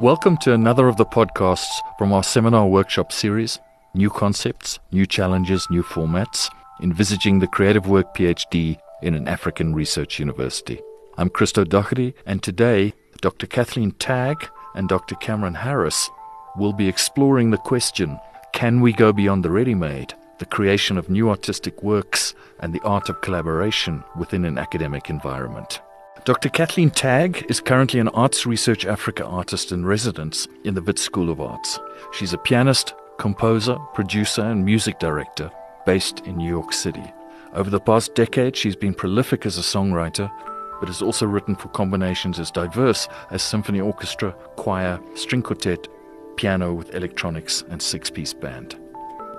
Welcome 0.00 0.36
to 0.42 0.52
another 0.52 0.86
of 0.86 0.96
the 0.96 1.04
podcasts 1.04 1.80
from 1.98 2.12
our 2.12 2.22
seminar 2.22 2.68
workshop 2.68 3.10
series 3.10 3.58
New 3.94 4.10
Concepts, 4.10 4.78
New 4.92 5.06
Challenges, 5.06 5.66
New 5.70 5.82
Formats, 5.82 6.48
envisaging 6.80 7.40
the 7.40 7.48
creative 7.48 7.88
work 7.88 8.14
PhD 8.14 8.78
in 9.02 9.14
an 9.14 9.26
African 9.26 9.74
research 9.74 10.20
university. 10.20 10.80
I'm 11.16 11.28
Christo 11.28 11.64
Doherty, 11.64 12.14
and 12.26 12.40
today 12.44 12.94
Dr. 13.22 13.48
Kathleen 13.48 13.90
Tagg 13.90 14.48
and 14.76 14.88
Dr. 14.88 15.16
Cameron 15.16 15.54
Harris 15.54 16.08
will 16.56 16.72
be 16.72 16.86
exploring 16.86 17.50
the 17.50 17.56
question 17.56 18.20
can 18.52 18.80
we 18.80 18.92
go 18.92 19.12
beyond 19.12 19.44
the 19.44 19.50
ready 19.50 19.74
made, 19.74 20.14
the 20.38 20.46
creation 20.46 20.96
of 20.96 21.10
new 21.10 21.28
artistic 21.28 21.82
works, 21.82 22.36
and 22.60 22.72
the 22.72 22.82
art 22.82 23.08
of 23.08 23.20
collaboration 23.20 24.04
within 24.16 24.44
an 24.44 24.58
academic 24.58 25.10
environment? 25.10 25.80
Dr. 26.28 26.50
Kathleen 26.50 26.90
Tagg 26.90 27.46
is 27.48 27.58
currently 27.58 28.00
an 28.00 28.08
Arts 28.08 28.44
Research 28.44 28.84
Africa 28.84 29.24
artist 29.24 29.72
in 29.72 29.86
residence 29.86 30.46
in 30.62 30.74
the 30.74 30.82
Wits 30.82 31.00
School 31.00 31.30
of 31.30 31.40
Arts. 31.40 31.80
She's 32.12 32.34
a 32.34 32.36
pianist, 32.36 32.92
composer, 33.16 33.78
producer, 33.94 34.42
and 34.42 34.62
music 34.62 34.98
director 34.98 35.50
based 35.86 36.20
in 36.26 36.36
New 36.36 36.46
York 36.46 36.74
City. 36.74 37.14
Over 37.54 37.70
the 37.70 37.80
past 37.80 38.14
decade, 38.14 38.54
she's 38.56 38.76
been 38.76 38.92
prolific 38.92 39.46
as 39.46 39.56
a 39.56 39.62
songwriter, 39.62 40.30
but 40.78 40.88
has 40.88 41.00
also 41.00 41.24
written 41.24 41.56
for 41.56 41.68
combinations 41.68 42.38
as 42.38 42.50
diverse 42.50 43.08
as 43.30 43.42
symphony 43.42 43.80
orchestra, 43.80 44.32
choir, 44.56 45.00
string 45.14 45.40
quartet, 45.40 45.88
piano 46.36 46.74
with 46.74 46.94
electronics, 46.94 47.64
and 47.70 47.80
six 47.80 48.10
piece 48.10 48.34
band. 48.34 48.78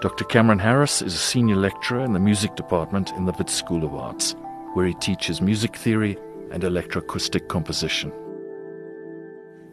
Dr. 0.01 0.23
Cameron 0.23 0.57
Harris 0.57 1.03
is 1.03 1.13
a 1.13 1.19
senior 1.19 1.55
lecturer 1.55 2.03
in 2.03 2.13
the 2.13 2.19
music 2.19 2.55
department 2.55 3.11
in 3.11 3.25
the 3.25 3.33
Wits 3.33 3.53
School 3.53 3.83
of 3.83 3.93
Arts, 3.93 4.35
where 4.73 4.87
he 4.87 4.95
teaches 4.95 5.39
music 5.39 5.75
theory 5.75 6.17
and 6.51 6.63
electroacoustic 6.63 7.47
composition. 7.47 8.11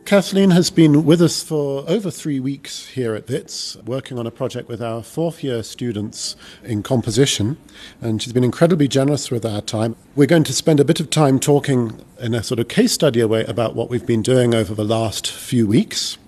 Kathleen 0.06 0.50
has 0.50 0.70
been 0.70 1.04
with 1.04 1.20
us 1.20 1.42
for 1.42 1.82
over 1.88 2.12
three 2.12 2.38
weeks 2.38 2.86
here 2.86 3.16
at 3.16 3.28
WITS, 3.28 3.76
working 3.86 4.20
on 4.20 4.26
a 4.26 4.30
project 4.30 4.68
with 4.68 4.80
our 4.80 5.02
fourth 5.02 5.42
year 5.42 5.64
students 5.64 6.36
in 6.62 6.84
composition, 6.84 7.56
and 8.00 8.22
she's 8.22 8.32
been 8.32 8.44
incredibly 8.44 8.86
generous 8.86 9.32
with 9.32 9.44
our 9.44 9.60
time. 9.60 9.96
We're 10.14 10.28
going 10.28 10.44
to 10.44 10.52
spend 10.52 10.78
a 10.78 10.84
bit 10.84 11.00
of 11.00 11.10
time 11.10 11.40
talking 11.40 12.00
in 12.20 12.34
a 12.34 12.44
sort 12.44 12.60
of 12.60 12.68
case 12.68 12.92
study 12.92 13.24
way 13.24 13.44
about 13.46 13.74
what 13.74 13.90
we've 13.90 14.06
been 14.06 14.22
doing 14.22 14.54
over 14.54 14.76
the 14.76 14.84
last 14.84 15.28
few 15.28 15.66
weeks, 15.66 16.18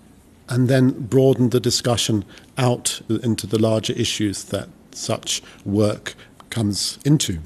and 0.48 0.66
then 0.66 1.06
broaden 1.06 1.50
the 1.50 1.60
discussion 1.60 2.24
out 2.56 3.00
into 3.08 3.46
the 3.46 3.60
larger 3.60 3.92
issues 3.92 4.42
that 4.46 4.68
such 4.90 5.40
work 5.64 6.16
comes 6.50 6.98
into. 7.04 7.38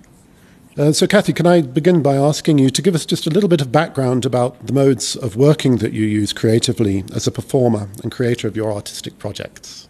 Uh, 0.79 0.91
so, 0.91 1.07
Kathy, 1.07 1.35
can 1.35 1.47
I 1.47 1.61
begin 1.61 2.03
by 2.03 2.17
asking 2.17 2.59
you 2.59 2.71
to 2.71 2.81
give 2.81 2.95
us 2.95 3.05
just 3.05 3.27
a 3.27 3.31
little 3.31 3.49
bit 3.49 3.61
of 3.61 3.71
background 3.71 4.25
about 4.25 4.67
the 4.67 4.73
modes 4.73 5.17
of 5.17 5.37
working 5.37 5.77
that 5.79 5.93
you 5.93 6.07
use 6.07 6.33
creatively 6.33 7.05
as 7.15 7.27
a 7.27 7.31
performer 7.31 7.91
and 8.03 8.11
creator 8.11 8.49
of 8.49 8.57
your 8.57 8.73
artistic 8.73 9.19
projects? 9.19 9.89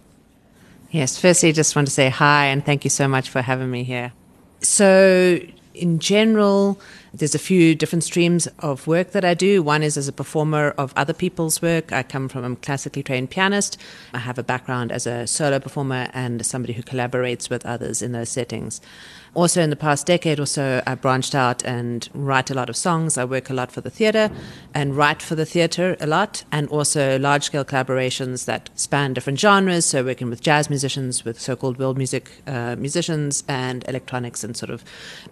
Yes, 0.91 1.19
firstly, 1.19 1.51
I 1.51 1.53
just 1.53 1.77
want 1.77 1.87
to 1.87 1.95
say 1.95 2.09
hi 2.09 2.47
and 2.47 2.67
thank 2.67 2.83
you 2.83 2.91
so 2.91 3.07
much 3.07 3.31
for 3.31 3.43
having 3.43 3.71
me 3.71 3.85
here. 3.85 4.13
So, 4.61 5.39
in 5.75 6.01
general, 6.01 6.81
there's 7.15 7.35
a 7.35 7.39
few 7.39 7.75
different 7.75 8.05
streams 8.05 8.49
of 8.59 8.87
work 8.87 9.13
that 9.13 9.25
I 9.25 9.35
do. 9.35 9.63
One 9.63 9.83
is 9.83 9.97
as 9.97 10.09
a 10.09 10.13
performer 10.13 10.75
of 10.77 10.93
other 10.97 11.15
people's 11.15 11.63
work. 11.63 11.93
I 11.93 12.03
come 12.03 12.29
from 12.29 12.45
a 12.45 12.57
classically 12.57 13.03
trained 13.03 13.31
pianist. 13.31 13.79
I 14.13 14.19
have 14.19 14.39
a 14.39 14.43
background 14.43 14.91
as 14.91 15.07
a 15.07 15.27
solo 15.27 15.61
performer 15.61 16.09
and 16.13 16.45
somebody 16.45 16.73
who 16.73 16.83
collaborates 16.83 17.49
with 17.49 17.65
others 17.65 18.03
in 18.03 18.13
those 18.13 18.29
settings. 18.29 18.81
Also, 19.35 19.63
in 19.63 19.71
the 19.71 19.77
past 19.77 20.05
decade 20.07 20.39
or 20.39 20.45
so, 20.45 20.83
I 20.87 20.95
branched 20.95 21.35
out 21.35 21.65
and 21.65 22.07
write 22.13 22.51
a 22.51 22.55
lot 22.55 22.69
of 22.69 22.77
songs. 22.77 23.17
I 23.17 23.25
work 23.25 23.49
a 23.49 23.55
lot 23.55 23.73
for 23.73 23.81
the 23.81 23.89
theatre 23.89 24.31
and 24.75 24.95
write 24.95 25.23
for 25.23 25.35
the 25.35 25.47
theatre 25.47 25.97
a 26.01 26.07
lot, 26.07 26.45
and 26.53 26.69
also 26.69 27.19
large 27.19 27.45
scale 27.45 27.65
collaborations 27.65 28.45
that 28.45 28.69
span 28.75 29.15
different 29.15 29.41
genres. 29.41 29.87
So, 29.87 30.05
working 30.05 30.29
with 30.29 30.43
jazz 30.43 30.69
musicians, 30.69 31.25
with 31.25 31.41
so 31.41 31.57
called 31.57 31.79
world 31.79 31.97
music 31.97 32.31
uh, 32.47 32.77
musicians, 32.77 33.43
and 33.49 33.89
electronics, 33.89 34.45
and 34.45 34.55
sort 34.55 34.69
of 34.69 34.85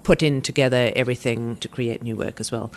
putting 0.02 0.40
together 0.40 0.92
everything 0.96 1.56
to 1.56 1.68
create 1.68 2.02
new 2.02 2.16
work 2.16 2.40
as 2.40 2.50
well. 2.50 2.72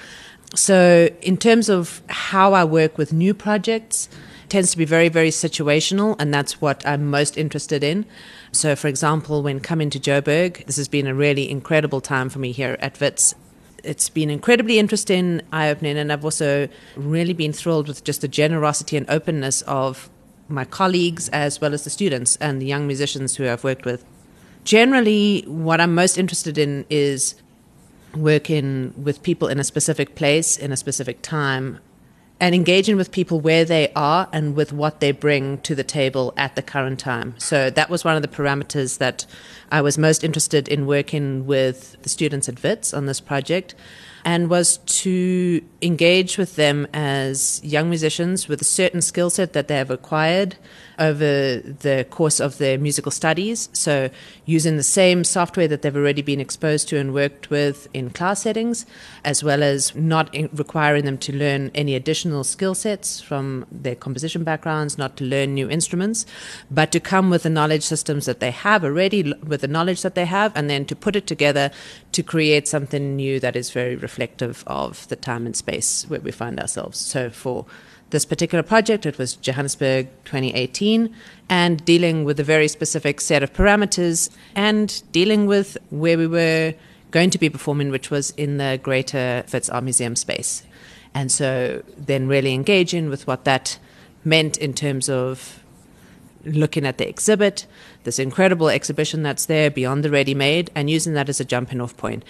So, 0.56 1.10
in 1.22 1.38
terms 1.38 1.70
of 1.70 2.02
how 2.10 2.54
I 2.54 2.66
work 2.66 2.98
with 2.98 3.14
new 3.14 3.34
projects, 3.34 4.10
tends 4.54 4.70
to 4.70 4.78
be 4.78 4.86
very, 4.86 5.10
very 5.10 5.32
situational, 5.32 6.16
and 6.20 6.32
that's 6.32 6.62
what 6.62 6.86
I'm 6.86 7.10
most 7.10 7.40
interested 7.40 7.84
in. 7.84 8.06
So, 8.52 8.76
for 8.76 8.88
example, 8.88 9.42
when 9.42 9.60
coming 9.60 9.90
to 9.90 10.00
Joburg, 10.00 10.64
this 10.68 10.76
has 10.76 10.88
been 10.88 11.08
a 11.08 11.16
really 11.16 11.50
incredible 11.50 12.02
time 12.02 12.30
for 12.30 12.38
me 12.38 12.52
here 12.52 12.78
at 12.80 13.00
WITS. 13.00 13.34
It's 13.84 14.10
been 14.10 14.30
incredibly 14.30 14.78
interesting, 14.78 15.42
eye 15.52 15.72
opening, 15.72 15.98
and 15.98 16.14
I've 16.14 16.24
also 16.24 16.70
really 16.96 17.34
been 17.34 17.52
thrilled 17.52 17.88
with 17.88 18.04
just 18.04 18.22
the 18.22 18.28
generosity 18.28 18.96
and 18.96 19.10
openness 19.10 19.64
of 19.64 20.12
my 20.48 20.66
colleagues 20.66 21.30
as 21.30 21.60
well 21.60 21.74
as 21.74 21.84
the 21.84 21.90
students 21.90 22.36
and 22.36 22.62
the 22.62 22.68
young 22.68 22.86
musicians 22.86 23.38
who 23.38 23.50
I've 23.50 23.64
worked 23.64 23.86
with. 23.86 24.06
Generally, 24.66 25.46
what 25.48 25.82
I'm 25.82 25.96
most 25.96 26.16
interested 26.16 26.60
in 26.60 26.86
is 26.92 27.34
working 28.16 28.94
with 28.96 29.24
people 29.24 29.48
in 29.48 29.60
a 29.60 29.64
specific 29.64 30.14
place, 30.14 30.58
in 30.58 30.72
a 30.72 30.78
specific 30.78 31.24
time, 31.24 31.80
and 32.44 32.54
engaging 32.54 32.98
with 32.98 33.10
people 33.10 33.40
where 33.40 33.64
they 33.64 33.90
are 33.96 34.28
and 34.34 34.54
with 34.54 34.74
what 34.74 35.00
they 35.00 35.14
bring 35.14 35.60
to 35.60 35.74
the 35.74 35.84
table 35.84 36.34
at 36.36 36.58
the 36.58 36.62
current 36.62 37.00
time. 37.00 37.34
So 37.38 37.70
that 37.70 37.90
was 37.90 38.04
one 38.04 38.18
of 38.18 38.22
the 38.22 38.28
parameters 38.28 38.98
that 38.98 39.26
I 39.72 39.80
was 39.80 39.98
most 39.98 40.26
interested 40.26 40.68
in 40.68 40.86
working 40.86 41.46
with 41.46 41.96
the 42.04 42.10
students 42.10 42.50
at 42.50 42.62
WITS 42.62 42.94
on 42.94 43.06
this 43.06 43.22
project 43.22 43.76
and 44.26 44.50
was 44.50 44.76
to 44.78 45.64
engage 45.82 46.38
with 46.38 46.58
them 46.58 46.86
as 46.94 47.62
young 47.64 47.88
musicians 47.88 48.50
with 48.50 48.60
a 48.60 48.66
certain 48.66 49.02
skill 49.02 49.30
set 49.30 49.54
that 49.54 49.70
they 49.70 49.78
have 49.78 49.90
acquired 49.90 50.58
over 51.00 51.58
the 51.58 52.06
course 52.10 52.40
of 52.40 52.58
their 52.58 52.78
musical 52.78 53.12
studies. 53.12 53.70
So, 53.74 54.10
using 54.46 54.78
the 54.78 54.84
same 54.84 55.24
software 55.24 55.68
that 55.68 55.82
they've 55.82 55.96
already 55.96 56.22
been 56.22 56.40
exposed 56.40 56.90
to 56.90 56.98
and 56.98 57.14
worked 57.14 57.50
with 57.50 57.88
in 57.94 58.10
class 58.10 58.42
settings, 58.42 58.86
as 59.24 59.44
well 59.44 59.64
as 59.64 59.96
not 59.96 60.36
requiring 60.54 61.06
them 61.06 61.18
to 61.20 61.34
learn 61.34 61.72
any 61.74 61.96
additional 61.96 62.44
skill 62.44 62.76
sets 62.76 63.22
from 63.22 63.66
their 63.72 63.96
composition 63.96 64.44
backgrounds, 64.44 64.98
not 64.98 65.18
to 65.18 65.24
learn 65.24 65.54
new 65.54 65.70
instruments, 65.70 66.26
but 66.70 66.92
to 66.92 67.00
come 67.00 67.30
with 67.30 67.44
the 67.44 67.50
knowledge 67.50 67.84
systems 67.84 68.26
that 68.26 68.40
they 68.40 68.52
have 68.52 68.84
already, 68.84 69.34
with 69.44 69.62
the 69.62 69.68
knowledge 69.68 70.02
that 70.02 70.16
they 70.16 70.26
have, 70.26 70.52
and 70.56 70.70
then 70.70 70.86
to 70.86 70.96
put 70.96 71.16
it 71.16 71.28
together 71.28 71.72
to 72.12 72.24
create 72.24 72.68
something 72.68 73.16
new 73.16 73.40
that 73.40 73.56
is 73.56 73.72
very 73.72 73.96
reflective 73.96 74.64
of 74.68 75.08
the 75.08 75.16
time 75.16 75.46
and 75.46 75.56
space 75.56 76.06
where 76.08 76.22
we 76.22 76.32
find 76.32 76.60
ourselves. 76.60 77.00
So, 77.00 77.30
for 77.30 77.66
this 78.14 78.26
particular 78.26 78.64
project, 78.64 79.06
it 79.06 79.18
was 79.18 79.36
Johannesburg 79.36 80.08
2018, 80.24 81.14
and 81.50 81.84
dealing 81.84 82.24
with 82.24 82.40
a 82.40 82.44
very 82.44 82.70
specific 82.70 83.20
set 83.20 83.44
of 83.44 83.52
parameters 83.52 84.30
and 84.56 85.04
dealing 85.12 85.48
with 85.48 85.78
where 85.90 86.18
we 86.18 86.28
were 86.28 86.76
going 87.12 87.32
to 87.32 87.38
be 87.38 87.50
performing, 87.50 87.90
which 87.90 88.10
was 88.10 88.30
in 88.32 88.58
the 88.58 88.80
greater 88.82 89.44
Wits 89.52 89.68
Art 89.70 89.84
Museum 89.84 90.16
space. 90.16 90.64
And 91.14 91.32
so 91.32 91.84
then 91.98 92.28
really 92.28 92.54
engaging 92.54 93.10
with 93.10 93.28
what 93.28 93.44
that 93.46 93.80
meant 94.24 94.58
in 94.58 94.74
terms 94.74 95.10
of 95.10 95.64
looking 96.46 96.86
at 96.86 96.98
the 97.00 97.10
exhibit, 97.10 97.66
this 98.04 98.20
incredible 98.20 98.70
exhibition 98.70 99.24
that's 99.24 99.48
there 99.48 99.72
beyond 99.72 100.04
the 100.04 100.10
ready 100.10 100.36
made, 100.36 100.70
and 100.76 100.90
using 100.90 101.14
that 101.14 101.30
as 101.30 101.40
a 101.40 101.46
jumping 101.46 101.82
off 101.82 101.98
point. 101.98 102.24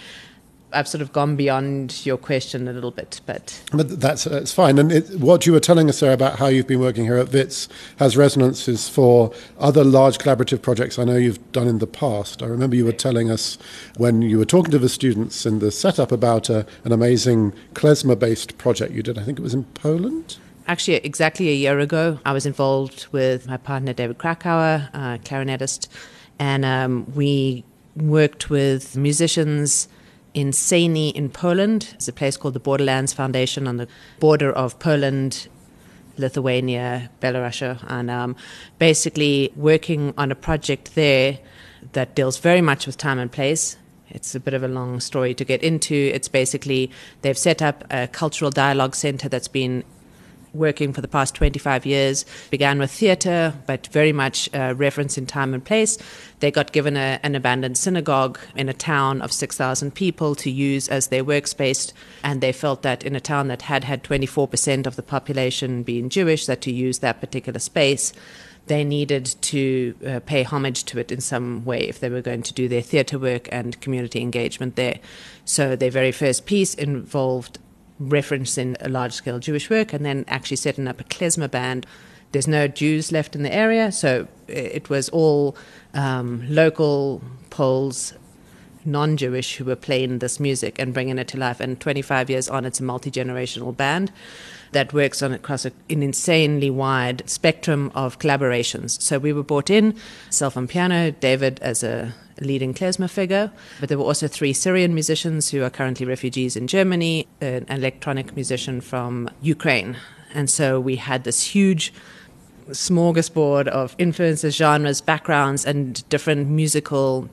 I've 0.73 0.87
sort 0.87 1.01
of 1.01 1.13
gone 1.13 1.35
beyond 1.35 2.05
your 2.05 2.17
question 2.17 2.67
a 2.67 2.73
little 2.73 2.91
bit, 2.91 3.21
but 3.25 3.61
but 3.71 3.99
that's 3.99 4.25
that's 4.25 4.51
fine. 4.51 4.79
And 4.79 4.91
it, 4.91 5.19
what 5.19 5.45
you 5.45 5.53
were 5.53 5.59
telling 5.59 5.89
us 5.89 5.99
there 5.99 6.13
about 6.13 6.39
how 6.39 6.47
you've 6.47 6.67
been 6.67 6.79
working 6.79 7.05
here 7.05 7.17
at 7.17 7.31
WITS 7.31 7.69
has 7.97 8.17
resonances 8.17 8.89
for 8.89 9.33
other 9.59 9.83
large 9.83 10.17
collaborative 10.17 10.61
projects 10.61 10.97
I 10.97 11.03
know 11.03 11.15
you've 11.15 11.51
done 11.51 11.67
in 11.67 11.79
the 11.79 11.87
past. 11.87 12.41
I 12.41 12.47
remember 12.47 12.75
you 12.75 12.85
were 12.85 12.91
telling 12.91 13.29
us 13.29 13.57
when 13.97 14.21
you 14.21 14.37
were 14.37 14.45
talking 14.45 14.71
to 14.71 14.79
the 14.79 14.89
students 14.89 15.45
in 15.45 15.59
the 15.59 15.71
setup 15.71 16.11
about 16.11 16.49
a, 16.49 16.65
an 16.83 16.91
amazing 16.91 17.53
klezmer-based 17.73 18.57
project 18.57 18.93
you 18.93 19.03
did. 19.03 19.17
I 19.17 19.23
think 19.23 19.39
it 19.39 19.43
was 19.43 19.53
in 19.53 19.63
Poland. 19.75 20.37
Actually, 20.67 20.97
exactly 20.97 21.49
a 21.49 21.53
year 21.53 21.79
ago, 21.79 22.19
I 22.25 22.31
was 22.31 22.45
involved 22.45 23.07
with 23.11 23.47
my 23.47 23.57
partner 23.57 23.91
David 23.91 24.17
Krakauer, 24.17 24.89
uh, 24.93 25.17
clarinetist, 25.17 25.89
and 26.39 26.63
um, 26.63 27.11
we 27.13 27.65
worked 27.95 28.49
with 28.49 28.95
musicians 28.95 29.87
in 30.33 30.51
Sejny 30.51 31.11
in 31.13 31.29
Poland. 31.29 31.89
It's 31.93 32.07
a 32.07 32.13
place 32.13 32.37
called 32.37 32.53
the 32.53 32.59
Borderlands 32.59 33.13
Foundation 33.13 33.67
on 33.67 33.77
the 33.77 33.87
border 34.19 34.51
of 34.51 34.79
Poland, 34.79 35.47
Lithuania, 36.17 37.09
Belarus, 37.21 37.83
and 37.87 38.09
um, 38.09 38.35
basically 38.79 39.51
working 39.55 40.13
on 40.17 40.31
a 40.31 40.35
project 40.35 40.95
there 40.95 41.39
that 41.93 42.15
deals 42.15 42.37
very 42.37 42.61
much 42.61 42.85
with 42.85 42.97
time 42.97 43.19
and 43.19 43.31
place. 43.31 43.77
It's 44.09 44.35
a 44.35 44.39
bit 44.39 44.53
of 44.53 44.63
a 44.63 44.67
long 44.67 44.99
story 44.99 45.33
to 45.33 45.43
get 45.43 45.63
into. 45.63 45.95
It's 45.95 46.27
basically 46.27 46.91
they've 47.21 47.37
set 47.37 47.61
up 47.61 47.83
a 47.89 48.07
cultural 48.07 48.51
dialogue 48.51 48.95
center 48.95 49.27
that's 49.27 49.47
been 49.47 49.83
working 50.53 50.93
for 50.93 51.01
the 51.01 51.07
past 51.07 51.35
25 51.35 51.85
years. 51.85 52.25
Began 52.49 52.79
with 52.79 52.91
theatre, 52.91 53.53
but 53.65 53.87
very 53.87 54.13
much 54.13 54.49
uh, 54.53 54.73
reference 54.77 55.17
in 55.17 55.25
time 55.25 55.53
and 55.53 55.63
place. 55.63 55.97
They 56.39 56.51
got 56.51 56.71
given 56.71 56.95
a, 56.95 57.19
an 57.23 57.35
abandoned 57.35 57.77
synagogue 57.77 58.39
in 58.55 58.69
a 58.69 58.73
town 58.73 59.21
of 59.21 59.31
6,000 59.31 59.93
people 59.95 60.35
to 60.35 60.49
use 60.51 60.87
as 60.87 61.07
their 61.07 61.23
workspace, 61.23 61.93
and 62.23 62.41
they 62.41 62.51
felt 62.51 62.81
that 62.83 63.03
in 63.03 63.15
a 63.15 63.21
town 63.21 63.47
that 63.47 63.63
had 63.63 63.83
had 63.83 64.03
24% 64.03 64.85
of 64.85 64.95
the 64.95 65.03
population 65.03 65.83
being 65.83 66.09
Jewish, 66.09 66.45
that 66.45 66.61
to 66.61 66.71
use 66.71 66.99
that 66.99 67.19
particular 67.19 67.59
space 67.59 68.13
they 68.67 68.83
needed 68.83 69.25
to 69.41 69.93
uh, 70.05 70.19
pay 70.25 70.43
homage 70.43 70.85
to 70.85 70.99
it 70.99 71.11
in 71.11 71.19
some 71.19 71.65
way 71.65 71.81
if 71.81 71.99
they 71.99 72.09
were 72.09 72.21
going 72.21 72.43
to 72.43 72.53
do 72.53 72.67
their 72.67 72.81
theatre 72.81 73.19
work 73.19 73.49
and 73.51 73.79
community 73.81 74.21
engagement 74.21 74.75
there. 74.75 74.99
So 75.45 75.75
their 75.75 75.91
very 75.91 76.11
first 76.11 76.45
piece 76.45 76.73
involved 76.73 77.59
referencing 78.09 78.75
a 78.79 78.89
large 78.89 79.13
scale 79.13 79.39
Jewish 79.39 79.69
work 79.69 79.93
and 79.93 80.05
then 80.05 80.25
actually 80.27 80.57
setting 80.57 80.87
up 80.87 80.99
a 80.99 81.03
klezmer 81.03 81.49
band. 81.49 81.85
There's 82.31 82.47
no 82.47 82.67
Jews 82.67 83.11
left 83.11 83.35
in 83.35 83.43
the 83.43 83.53
area, 83.53 83.91
so 83.91 84.27
it 84.47 84.89
was 84.89 85.09
all 85.09 85.55
um, 85.93 86.43
local 86.49 87.21
Poles, 87.49 88.13
non 88.85 89.17
Jewish, 89.17 89.57
who 89.57 89.65
were 89.65 89.75
playing 89.75 90.19
this 90.19 90.39
music 90.39 90.79
and 90.79 90.93
bringing 90.93 91.19
it 91.19 91.27
to 91.29 91.37
life. 91.37 91.59
And 91.59 91.79
25 91.79 92.31
years 92.31 92.49
on, 92.49 92.65
it's 92.65 92.79
a 92.79 92.83
multi 92.83 93.11
generational 93.11 93.75
band 93.75 94.11
that 94.73 94.93
works 94.93 95.21
on 95.21 95.31
across 95.33 95.65
an 95.65 95.73
insanely 95.89 96.69
wide 96.69 97.27
spectrum 97.29 97.91
of 97.95 98.19
collaborations. 98.19 99.01
So 99.01 99.19
we 99.19 99.33
were 99.33 99.43
brought 99.43 99.69
in, 99.69 99.95
self 100.29 100.57
on 100.57 100.67
piano, 100.67 101.11
David 101.11 101.59
as 101.61 101.83
a 101.83 102.13
leading 102.41 102.73
klezmer 102.73 103.09
figure, 103.09 103.51
but 103.79 103.89
there 103.89 103.97
were 103.97 104.03
also 104.03 104.27
three 104.27 104.53
Syrian 104.53 104.93
musicians 104.93 105.51
who 105.51 105.63
are 105.63 105.69
currently 105.69 106.05
refugees 106.05 106.55
in 106.55 106.67
Germany, 106.67 107.27
an 107.41 107.65
electronic 107.69 108.35
musician 108.35 108.81
from 108.81 109.29
Ukraine. 109.41 109.97
And 110.33 110.49
so 110.49 110.79
we 110.79 110.95
had 110.95 111.23
this 111.23 111.43
huge 111.43 111.93
smorgasbord 112.69 113.67
of 113.67 113.95
influences, 113.97 114.55
genres, 114.55 115.01
backgrounds, 115.01 115.65
and 115.65 116.07
different 116.09 116.49
musical 116.49 117.29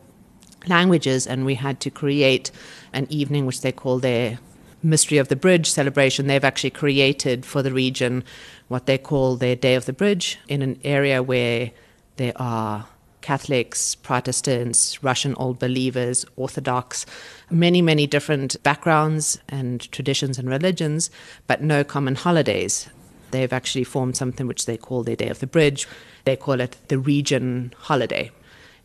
languages, 0.67 1.27
and 1.27 1.47
we 1.47 1.55
had 1.55 1.81
to 1.81 1.91
create 1.91 2.51
an 2.93 3.07
evening 3.09 3.47
which 3.47 3.63
they 3.63 3.73
call 3.73 3.99
their 3.99 4.39
Mystery 4.83 5.19
of 5.19 5.29
the 5.29 5.37
Bridge 5.37 5.71
celebration. 5.71 6.27
They've 6.27 6.45
actually 6.45 6.71
created 6.71 7.45
for 7.45 7.63
the 7.63 7.73
region 7.73 8.25
what 8.69 8.87
they 8.87 8.99
call 8.99 9.37
their 9.37 9.57
Day 9.57 9.75
of 9.75 9.87
the 9.87 9.93
Bridge 9.93 10.39
in 10.49 10.63
an 10.63 10.81
area 10.85 11.23
where 11.23 11.71
there 12.17 12.33
are 12.37 12.87
Catholics, 13.21 13.95
Protestants, 13.95 15.03
Russian 15.03 15.35
Old 15.35 15.59
Believers, 15.59 16.25
Orthodox, 16.37 17.05
many, 17.51 17.83
many 17.83 18.07
different 18.07 18.63
backgrounds 18.63 19.39
and 19.49 19.91
traditions 19.93 20.39
and 20.39 20.49
religions, 20.49 21.11
but 21.47 21.63
no 21.63 21.85
common 21.85 22.15
holidays. 22.15 22.89
They've 23.31 23.53
actually 23.53 23.85
formed 23.85 24.17
something 24.17 24.47
which 24.47 24.67
they 24.67 24.77
call 24.77 25.03
their 25.03 25.17
Day 25.17 25.29
of 25.29 25.41
the 25.41 25.47
Bridge. 25.47 25.87
They 26.25 26.37
call 26.37 26.61
it 26.61 26.77
the 26.89 26.99
region 26.99 27.73
holiday. 27.77 28.31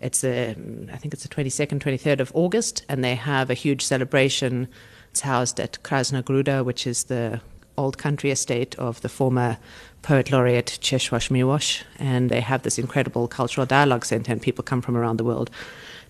It's 0.01 0.23
a, 0.23 0.51
I 0.91 0.97
think 0.97 1.13
it's 1.13 1.23
the 1.23 1.29
22nd, 1.29 1.79
23rd 1.79 2.19
of 2.19 2.31
August, 2.35 2.85
and 2.89 3.03
they 3.03 3.15
have 3.15 3.49
a 3.49 3.53
huge 3.55 3.81
celebration. 3.81 4.67
It's 5.15 5.21
housed 5.21 5.61
at 5.61 5.81
Krasna 5.81 6.21
Gruda, 6.21 6.65
which 6.65 6.85
is 6.85 7.05
the 7.05 7.39
old 7.77 7.97
country 7.97 8.31
estate 8.31 8.75
of 8.75 8.99
the 8.99 9.07
former 9.07 9.57
poet 10.01 10.29
laureate 10.29 10.77
Czesław 10.81 11.31
Miłosz, 11.31 11.83
and 11.97 12.29
they 12.29 12.41
have 12.41 12.63
this 12.63 12.77
incredible 12.77 13.29
cultural 13.29 13.65
dialogue 13.65 14.03
center, 14.03 14.33
and 14.33 14.41
people 14.41 14.61
come 14.61 14.81
from 14.81 14.97
around 14.97 15.15
the 15.15 15.23
world 15.23 15.49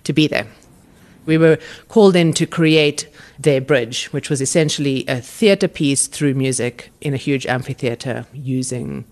to 0.05 0.11
be 0.11 0.25
there. 0.25 0.47
We 1.27 1.37
were 1.37 1.59
called 1.87 2.15
in 2.15 2.33
to 2.33 2.47
create 2.47 3.07
their 3.37 3.61
bridge, 3.61 4.05
which 4.05 4.31
was 4.31 4.41
essentially 4.41 5.05
a 5.07 5.21
theatre 5.21 5.67
piece 5.67 6.07
through 6.07 6.33
music 6.33 6.89
in 6.99 7.13
a 7.13 7.17
huge 7.17 7.45
amphitheatre 7.45 8.25
using 8.33 9.05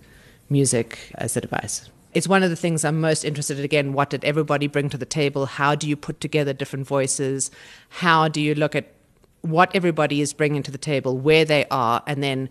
music 0.50 0.98
as 1.14 1.38
a 1.38 1.42
device. 1.42 1.88
It's 2.16 2.28
one 2.28 2.42
of 2.42 2.50
the 2.50 2.56
things 2.56 2.84
I'm 2.84 3.00
most 3.00 3.24
interested 3.24 3.60
in. 3.60 3.64
Again, 3.64 3.94
what 3.94 4.10
did 4.10 4.26
everybody 4.26 4.66
bring 4.66 4.90
to 4.90 4.98
the 4.98 5.06
table? 5.06 5.46
How 5.46 5.76
do 5.76 5.88
you 5.88 5.96
put 5.96 6.20
together 6.20 6.52
different 6.52 6.88
voices? 6.88 7.52
How 7.90 8.28
do 8.28 8.42
you 8.42 8.56
look 8.56 8.76
at 8.76 8.88
what 9.44 9.70
everybody 9.76 10.22
is 10.22 10.34
bringing 10.34 10.64
to 10.64 10.72
the 10.72 10.78
table, 10.78 11.18
where 11.18 11.46
they 11.46 11.66
are, 11.70 12.02
and 12.08 12.24
then 12.24 12.50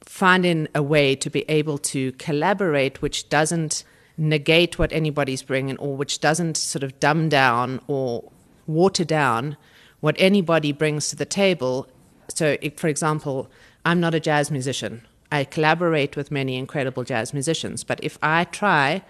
finding 0.00 0.66
a 0.74 0.82
way 0.82 1.14
to 1.14 1.30
be 1.30 1.44
able 1.48 1.78
to 1.78 2.10
collaborate 2.12 3.00
which 3.00 3.28
doesn't 3.28 3.84
negate 4.16 4.78
what 4.78 4.92
anybody's 4.92 5.42
bringing 5.42 5.76
or 5.76 5.94
which 5.96 6.20
doesn't 6.20 6.56
sort 6.56 6.82
of 6.82 6.98
dumb 6.98 7.28
down 7.28 7.80
or 7.86 8.30
water 8.66 9.04
down 9.04 9.56
what 10.00 10.16
anybody 10.18 10.72
brings 10.72 11.08
to 11.10 11.16
the 11.16 11.24
table. 11.24 11.86
So, 12.28 12.56
if, 12.60 12.76
for 12.76 12.88
example, 12.88 13.48
I'm 13.84 14.00
not 14.00 14.14
a 14.14 14.20
jazz 14.20 14.50
musician. 14.50 15.06
I 15.30 15.44
collaborate 15.44 16.16
with 16.16 16.30
many 16.30 16.56
incredible 16.56 17.04
jazz 17.04 17.32
musicians, 17.32 17.84
but 17.84 18.02
if 18.02 18.18
I 18.22 18.44
try 18.44 19.02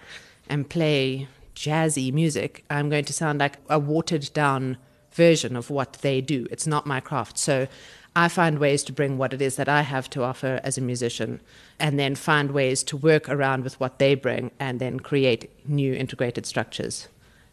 and 0.49 0.69
play 0.69 1.27
jazzy 1.55 2.13
music, 2.13 2.63
I'm 2.69 2.89
going 2.89 3.05
to 3.05 3.13
sound 3.13 3.39
like 3.39 3.57
a 3.69 3.79
watered 3.79 4.29
down 4.33 4.77
version 5.13 5.55
of 5.55 5.69
what 5.69 5.93
they 6.01 6.21
do. 6.21 6.47
It's 6.51 6.67
not 6.67 6.85
my 6.85 6.99
craft. 6.99 7.37
So 7.37 7.67
I 8.15 8.27
find 8.27 8.59
ways 8.59 8.83
to 8.83 8.93
bring 8.93 9.17
what 9.17 9.33
it 9.33 9.41
is 9.41 9.55
that 9.55 9.69
I 9.69 9.81
have 9.81 10.09
to 10.11 10.23
offer 10.23 10.59
as 10.63 10.77
a 10.77 10.81
musician 10.81 11.41
and 11.79 11.97
then 11.97 12.15
find 12.15 12.51
ways 12.51 12.83
to 12.83 12.97
work 12.97 13.27
around 13.27 13.63
with 13.63 13.79
what 13.79 13.97
they 13.97 14.13
bring 14.13 14.51
and 14.59 14.79
then 14.79 14.99
create 14.99 15.49
new 15.67 15.93
integrated 15.93 16.45
structures 16.45 17.07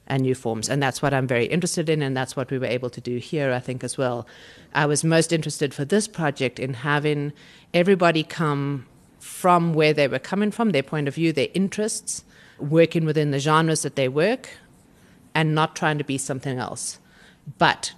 and 0.06 0.22
new 0.22 0.34
forms. 0.34 0.68
And 0.68 0.82
that's 0.82 1.00
what 1.00 1.14
I'm 1.14 1.26
very 1.26 1.46
interested 1.46 1.88
in, 1.88 2.02
and 2.02 2.16
that's 2.16 2.36
what 2.36 2.50
we 2.50 2.58
were 2.58 2.66
able 2.66 2.90
to 2.90 3.00
do 3.00 3.18
here, 3.18 3.52
I 3.52 3.60
think, 3.60 3.84
as 3.84 3.96
well. 3.96 4.26
I 4.74 4.84
was 4.84 5.04
most 5.04 5.32
interested 5.32 5.72
for 5.72 5.84
this 5.84 6.08
project 6.08 6.58
in 6.58 6.74
having 6.74 7.32
everybody 7.72 8.22
come 8.22 8.86
from 9.20 9.72
where 9.72 9.92
they 9.92 10.08
were 10.08 10.18
coming 10.18 10.50
from, 10.50 10.70
their 10.70 10.82
point 10.82 11.06
of 11.06 11.14
view, 11.14 11.32
their 11.32 11.48
interests, 11.54 12.24
working 12.58 13.04
within 13.04 13.30
the 13.30 13.38
genres 13.38 13.82
that 13.82 13.96
they 13.96 14.08
work, 14.08 14.50
and 15.34 15.54
not 15.54 15.76
trying 15.76 15.96
to 15.98 16.04
be 16.04 16.18
something 16.18 16.58
else. 16.58 16.98
But 17.58 17.92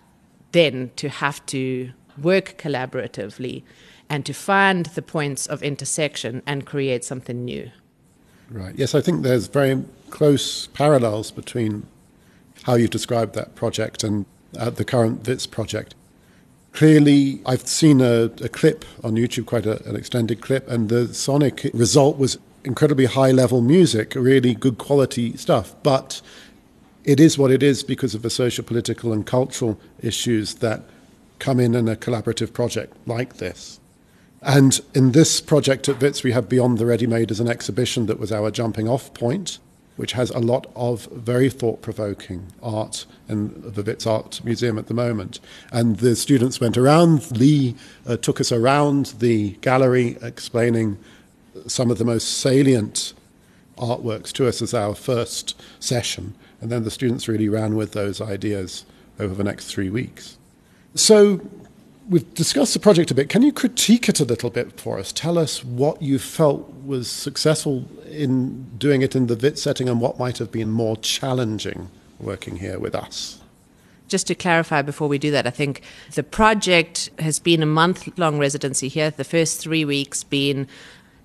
then 0.53 0.91
to 0.97 1.09
have 1.09 1.45
to 1.47 1.93
work 2.21 2.57
collaboratively 2.59 3.63
and 4.09 4.27
to 4.27 4.35
find 4.35 4.87
the 4.87 5.03
points 5.03 5.47
of 5.47 5.63
intersection 5.63 6.43
and 6.47 6.67
create 6.67 7.05
something 7.05 7.45
new. 7.45 7.71
Right. 8.51 8.75
Yes, 8.77 8.95
I 8.95 9.01
think 9.01 9.23
there's 9.23 9.47
very 9.47 9.83
close 10.11 10.67
parallels 10.69 11.31
between 11.31 11.87
how 12.65 12.75
you've 12.75 12.91
described 12.91 13.35
that 13.35 13.55
project 13.55 14.05
and 14.05 14.27
uh, 14.59 14.71
the 14.71 14.85
current 14.85 15.27
WITS 15.27 15.47
project. 15.47 15.95
Clearly, 16.73 17.41
I've 17.47 17.67
seen 17.67 18.01
a, 18.01 18.25
a 18.25 18.49
clip 18.49 18.85
on 19.03 19.15
YouTube, 19.15 19.47
quite 19.47 19.67
a, 19.67 19.87
an 19.89 19.97
extended 19.97 20.41
clip, 20.41 20.69
and 20.69 20.89
the 20.89 21.13
sonic 21.15 21.71
result 21.73 22.19
was 22.19 22.39
incredibly 22.65 23.07
high 23.07 23.31
level 23.31 23.61
music, 23.61 24.15
really 24.15 24.55
good 24.55 24.79
quality 24.79 25.37
stuff. 25.37 25.75
But 25.83 26.21
it 27.05 27.21
is 27.21 27.37
what 27.37 27.51
it 27.51 27.63
is 27.63 27.83
because 27.83 28.15
of 28.15 28.23
the 28.23 28.31
social, 28.31 28.65
political, 28.65 29.13
and 29.13 29.27
cultural 29.27 29.79
issues 30.01 30.55
that 30.57 30.83
come 31.39 31.59
in 31.59 31.75
in 31.75 31.89
a 31.89 31.97
collaborative 31.97 32.53
project 32.53 32.97
like 33.07 33.39
this. 33.39 33.81
And 34.41 34.81
in 34.95 35.13
this 35.13 35.41
project 35.41 35.89
at 35.89 36.01
WITS, 36.01 36.23
we 36.23 36.33
have 36.33 36.49
Beyond 36.49 36.79
the 36.79 36.87
Ready 36.87 37.07
Made 37.07 37.31
as 37.31 37.41
an 37.41 37.49
exhibition 37.49 38.07
that 38.07 38.19
was 38.19 38.33
our 38.33 38.51
jumping 38.51 38.89
off 38.89 39.13
point, 39.15 39.59
which 39.97 40.13
has 40.13 40.31
a 40.31 40.39
lot 40.39 40.67
of 40.75 41.07
very 41.07 41.49
thought 41.49 41.81
provoking 41.81 42.47
art 42.63 43.07
in 43.29 43.53
the 43.73 43.83
WITS 43.83 44.07
Art 44.07 44.45
Museum 44.45 44.79
at 44.79 44.89
the 44.89 44.95
moment. 44.95 45.39
And 45.71 45.99
the 45.99 46.17
students 46.17 46.61
went 46.61 46.77
around, 46.77 47.31
Lee 47.39 47.77
uh, 48.07 48.17
took 48.17 48.41
us 48.41 48.51
around 48.51 49.07
the 49.19 49.51
gallery 49.61 50.17
explaining 50.23 50.99
some 51.67 51.91
of 51.91 51.99
the 51.99 52.05
most 52.05 52.39
salient 52.39 53.15
artworks 53.77 54.33
to 54.33 54.49
us 54.49 54.63
as 54.63 54.75
our 54.75 54.95
first 54.95 55.61
session. 55.81 56.35
And 56.63 56.71
then 56.71 56.85
the 56.85 56.91
students 56.91 57.29
really 57.29 57.49
ran 57.49 57.75
with 57.75 57.93
those 57.93 58.21
ideas 58.21 58.87
over 59.19 59.35
the 59.35 59.45
next 59.45 59.67
three 59.67 59.91
weeks. 59.91 60.39
So 60.95 61.41
we've 62.09 62.33
discussed 62.35 62.73
the 62.73 62.81
project 62.81 63.11
a 63.11 63.15
bit. 63.15 63.29
Can 63.29 63.43
you 63.43 63.53
critique 63.53 64.09
it 64.09 64.21
a 64.21 64.25
little 64.25 64.49
bit 64.49 64.81
for 64.81 64.99
us? 64.99 65.13
Tell 65.13 65.39
us 65.39 65.65
what 65.65 66.01
you 66.01 66.19
felt 66.19 66.73
was 66.85 67.11
successful 67.11 67.85
in 68.09 68.65
doing 68.79 69.03
it 69.03 69.17
in 69.17 69.27
the 69.27 69.37
Wits 69.37 69.61
setting 69.61 69.89
and 69.89 70.01
what 70.01 70.19
might 70.19 70.39
have 70.39 70.53
been 70.53 70.71
more 70.71 70.97
challenging 70.99 71.91
working 72.21 72.57
here 72.57 72.79
with 72.79 72.95
us. 72.95 73.41
Just 74.07 74.27
to 74.29 74.35
clarify 74.35 74.83
before 74.83 75.09
we 75.09 75.19
do 75.19 75.31
that, 75.31 75.47
I 75.47 75.51
think 75.51 75.83
the 76.15 76.23
project 76.23 77.11
has 77.19 77.39
been 77.39 77.63
a 77.63 77.67
month 77.67 78.17
long 78.19 78.39
residency 78.39 78.89
here. 78.89 79.11
The 79.11 79.25
first 79.25 79.61
three 79.61 79.85
weeks 79.85 80.23
being 80.23 80.69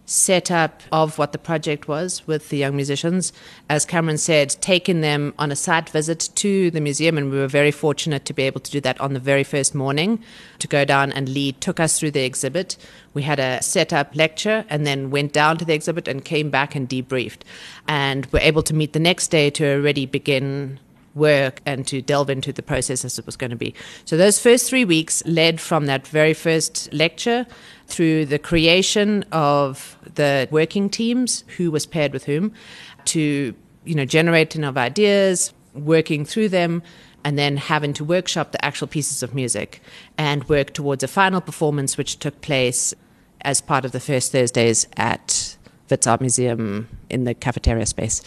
setup 0.08 0.82
of 0.92 1.18
what 1.18 1.34
the 1.34 1.38
project 1.38 1.88
was 1.88 2.26
with 2.26 2.50
the 2.50 2.58
young 2.58 2.76
musicians. 2.76 3.34
As 3.70 3.86
Cameron 3.86 4.18
said, 4.18 4.56
taking 4.62 5.02
them 5.02 5.34
on 5.38 5.52
a 5.52 5.56
site 5.56 5.90
visit 5.90 6.30
to 6.36 6.72
the 6.72 6.82
museum, 6.82 7.18
and 7.18 7.30
we 7.30 7.38
were 7.38 7.48
very 7.48 7.72
fortunate 7.72 8.24
to 8.26 8.34
be 8.34 8.44
able 8.44 8.62
to 8.62 8.72
do 8.72 8.82
that 8.82 9.00
on 9.02 9.14
the 9.14 9.20
very 9.20 9.44
first 9.44 9.76
morning 9.76 10.24
to 10.60 10.68
go 10.68 10.86
down 10.86 11.12
and 11.12 11.30
Lee 11.30 11.52
took 11.52 11.80
us 11.80 12.00
through 12.00 12.12
the 12.12 12.24
exhibit. 12.24 12.78
We 13.14 13.24
had 13.24 13.40
a 13.40 13.62
setup 13.62 14.16
lecture 14.16 14.66
and 14.70 14.88
then 14.88 15.12
went 15.12 15.34
down 15.34 15.58
to 15.58 15.66
the 15.66 15.74
exhibit 15.74 16.08
and 16.08 16.24
came 16.24 16.50
back 16.50 16.74
and 16.74 16.88
debriefed. 16.88 17.42
And 17.88 18.26
were 18.28 18.40
able 18.40 18.64
to 18.64 18.74
meet 18.74 18.94
the 18.94 19.00
next 19.00 19.28
day 19.28 19.50
to 19.52 19.74
already 19.74 20.06
begin 20.06 20.80
work 21.18 21.62
and 21.66 21.86
to 21.88 22.02
delve 22.02 22.30
into 22.30 22.54
the 22.54 22.64
process 22.64 23.04
as 23.04 23.20
it 23.20 23.26
was 23.26 23.36
going 23.36 23.50
to 23.50 23.56
be. 23.56 23.74
So 24.06 24.18
those 24.18 24.40
first 24.40 24.70
three 24.70 24.86
weeks 24.86 25.24
led 25.26 25.60
from 25.60 25.86
that 25.88 26.08
very 26.08 26.34
first 26.34 26.92
lecture 26.94 27.46
through 27.88 28.26
the 28.26 28.40
creation 28.40 29.24
of 29.32 29.98
the 30.16 30.48
working 30.52 30.90
teams, 30.90 31.44
who 31.58 31.72
was 31.72 31.86
paired 31.86 32.14
with 32.14 32.26
whom, 32.26 32.54
to 33.06 33.54
you 33.86 33.96
know 33.96 34.06
generating 34.06 34.64
of 34.64 34.78
ideas, 34.78 35.54
working 35.74 36.26
through 36.26 36.50
them, 36.50 36.84
and 37.24 37.38
then 37.38 37.58
having 37.58 37.94
to 37.94 38.04
workshop 38.04 38.52
the 38.52 38.64
actual 38.64 38.88
pieces 38.88 39.24
of 39.24 39.34
music 39.34 39.82
and 40.18 40.48
work 40.48 40.74
towards 40.74 41.04
a 41.04 41.08
final 41.08 41.42
performance, 41.42 41.98
which 41.98 42.20
took 42.20 42.40
place 42.42 42.94
as 43.42 43.62
part 43.62 43.86
of 43.86 43.92
the 43.92 44.00
first 44.00 44.32
Thursdays 44.32 44.88
at 44.98 45.58
Wits 45.90 46.08
Art 46.08 46.22
Museum 46.22 46.88
in 47.10 47.24
the 47.24 47.34
cafeteria 47.34 47.86
space. 47.86 48.22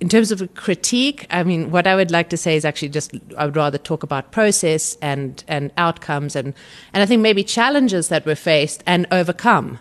In 0.00 0.08
terms 0.08 0.30
of 0.30 0.40
a 0.40 0.46
critique, 0.48 1.26
I 1.28 1.42
mean, 1.42 1.72
what 1.72 1.86
I 1.86 1.96
would 1.96 2.12
like 2.12 2.28
to 2.30 2.36
say 2.36 2.54
is 2.54 2.64
actually 2.64 2.90
just 2.90 3.12
I 3.36 3.46
would 3.46 3.56
rather 3.56 3.78
talk 3.78 4.02
about 4.02 4.30
process 4.30 4.96
and, 5.02 5.42
and 5.48 5.72
outcomes 5.76 6.36
and, 6.36 6.54
and 6.92 7.02
I 7.02 7.06
think 7.06 7.20
maybe 7.20 7.42
challenges 7.42 8.08
that 8.08 8.24
were 8.24 8.36
faced 8.36 8.84
and 8.86 9.06
overcome. 9.10 9.80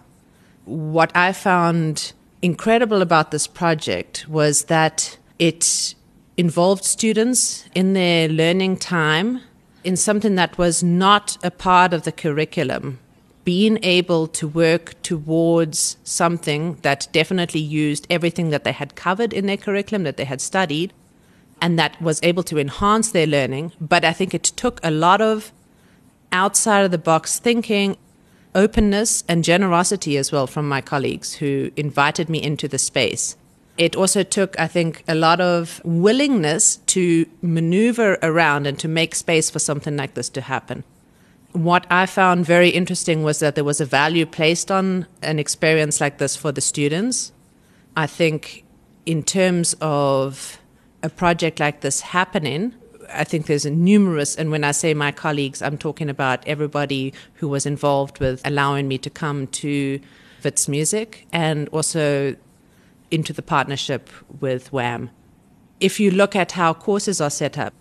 What 0.66 1.16
I 1.16 1.34
found 1.34 2.14
incredible 2.42 3.02
about 3.02 3.32
this 3.32 3.46
project 3.46 4.26
was 4.28 4.66
that 4.66 5.18
it 5.38 5.94
involved 6.36 6.84
students 6.84 7.66
in 7.76 7.94
their 7.94 8.28
learning 8.28 8.78
time 8.78 9.42
in 9.84 9.96
something 9.96 10.36
that 10.36 10.58
was 10.58 10.84
not 10.84 11.38
a 11.44 11.52
part 11.52 11.94
of 11.94 12.04
the 12.04 12.12
curriculum 12.12 13.00
being 13.48 13.80
able 13.82 14.28
to 14.28 14.46
work 14.46 15.02
towards 15.04 15.96
something 16.04 16.78
that 16.82 17.08
definitely 17.14 17.62
used 17.62 18.06
everything 18.10 18.50
that 18.50 18.66
they 18.66 18.74
had 18.74 18.94
covered 18.94 19.32
in 19.32 19.46
their 19.46 19.56
curriculum, 19.56 20.04
that 20.04 20.18
they 20.18 20.26
had 20.26 20.42
studied, 20.42 20.92
and 21.62 21.80
that 21.80 22.02
was 22.02 22.20
able 22.24 22.44
to 22.44 22.60
enhance 22.60 23.10
their 23.10 23.26
learning. 23.26 23.72
But 23.80 24.04
I 24.04 24.12
think 24.12 24.34
it 24.34 24.44
took 24.44 24.82
a 24.84 24.92
lot 24.92 25.22
of 25.22 25.54
outside 26.30 26.84
of 26.84 26.92
the 26.92 26.98
box 26.98 27.40
thinking, 27.40 27.96
openness, 28.54 29.24
and 29.30 29.46
generosity 29.46 30.18
as 30.18 30.30
well 30.30 30.46
from 30.46 30.68
my 30.68 30.82
colleagues 30.82 31.36
who 31.36 31.72
invited 31.78 32.28
me 32.28 32.44
into 32.44 32.68
the 32.68 32.78
space. 32.78 33.38
It 33.78 33.96
also 33.96 34.24
took, 34.24 34.60
I 34.60 34.68
think, 34.68 35.06
a 35.08 35.16
lot 35.16 35.40
of 35.40 35.80
willingness 35.86 36.82
to 36.98 37.26
maneuver 37.42 38.18
around 38.22 38.68
and 38.68 38.78
to 38.80 38.90
make 38.90 39.16
space 39.16 39.50
for 39.50 39.60
something 39.60 39.96
like 39.96 40.16
this 40.16 40.28
to 40.32 40.42
happen 40.42 40.84
what 41.54 41.88
I 41.90 42.06
found 42.06 42.46
very 42.46 42.70
interesting 42.70 43.24
was 43.24 43.40
that 43.40 43.56
there 43.56 43.64
was 43.64 43.82
a 43.82 43.86
value 43.86 44.26
placed 44.26 44.72
on 44.72 45.08
an 45.22 45.40
experience 45.40 46.00
like 46.02 46.18
this 46.18 46.36
for 46.36 46.52
the 46.52 46.62
students. 46.62 47.32
I 47.96 48.06
think, 48.06 48.64
in 49.06 49.24
terms 49.24 49.76
of 49.82 50.60
a 51.02 51.10
project 51.10 51.60
like 51.60 51.82
this 51.82 52.02
happening, 52.02 52.74
I 53.12 53.24
think 53.24 53.46
there's 53.46 53.66
a 53.66 53.72
numerous, 53.72 54.36
and 54.36 54.52
when 54.52 54.64
I 54.64 54.72
say 54.72 54.94
my 54.94 55.12
colleagues, 55.12 55.62
I'm 55.62 55.78
talking 55.78 56.10
about 56.10 56.46
everybody 56.46 57.14
who 57.36 57.48
was 57.48 57.66
involved 57.66 58.20
with 58.20 58.42
allowing 58.46 58.88
me 58.88 58.98
to 59.00 59.10
come 59.10 59.48
to 59.48 60.00
Wits 60.44 60.68
Music 60.68 61.28
and 61.32 61.70
also 61.70 62.36
into 63.10 63.34
the 63.34 63.42
partnership 63.42 64.10
with 64.40 64.72
WAM. 64.74 65.10
If 65.80 66.00
you 66.00 66.12
look 66.12 66.36
at 66.36 66.54
how 66.54 66.74
courses 66.74 67.22
are 67.22 67.30
set 67.30 67.58
up, 67.58 67.74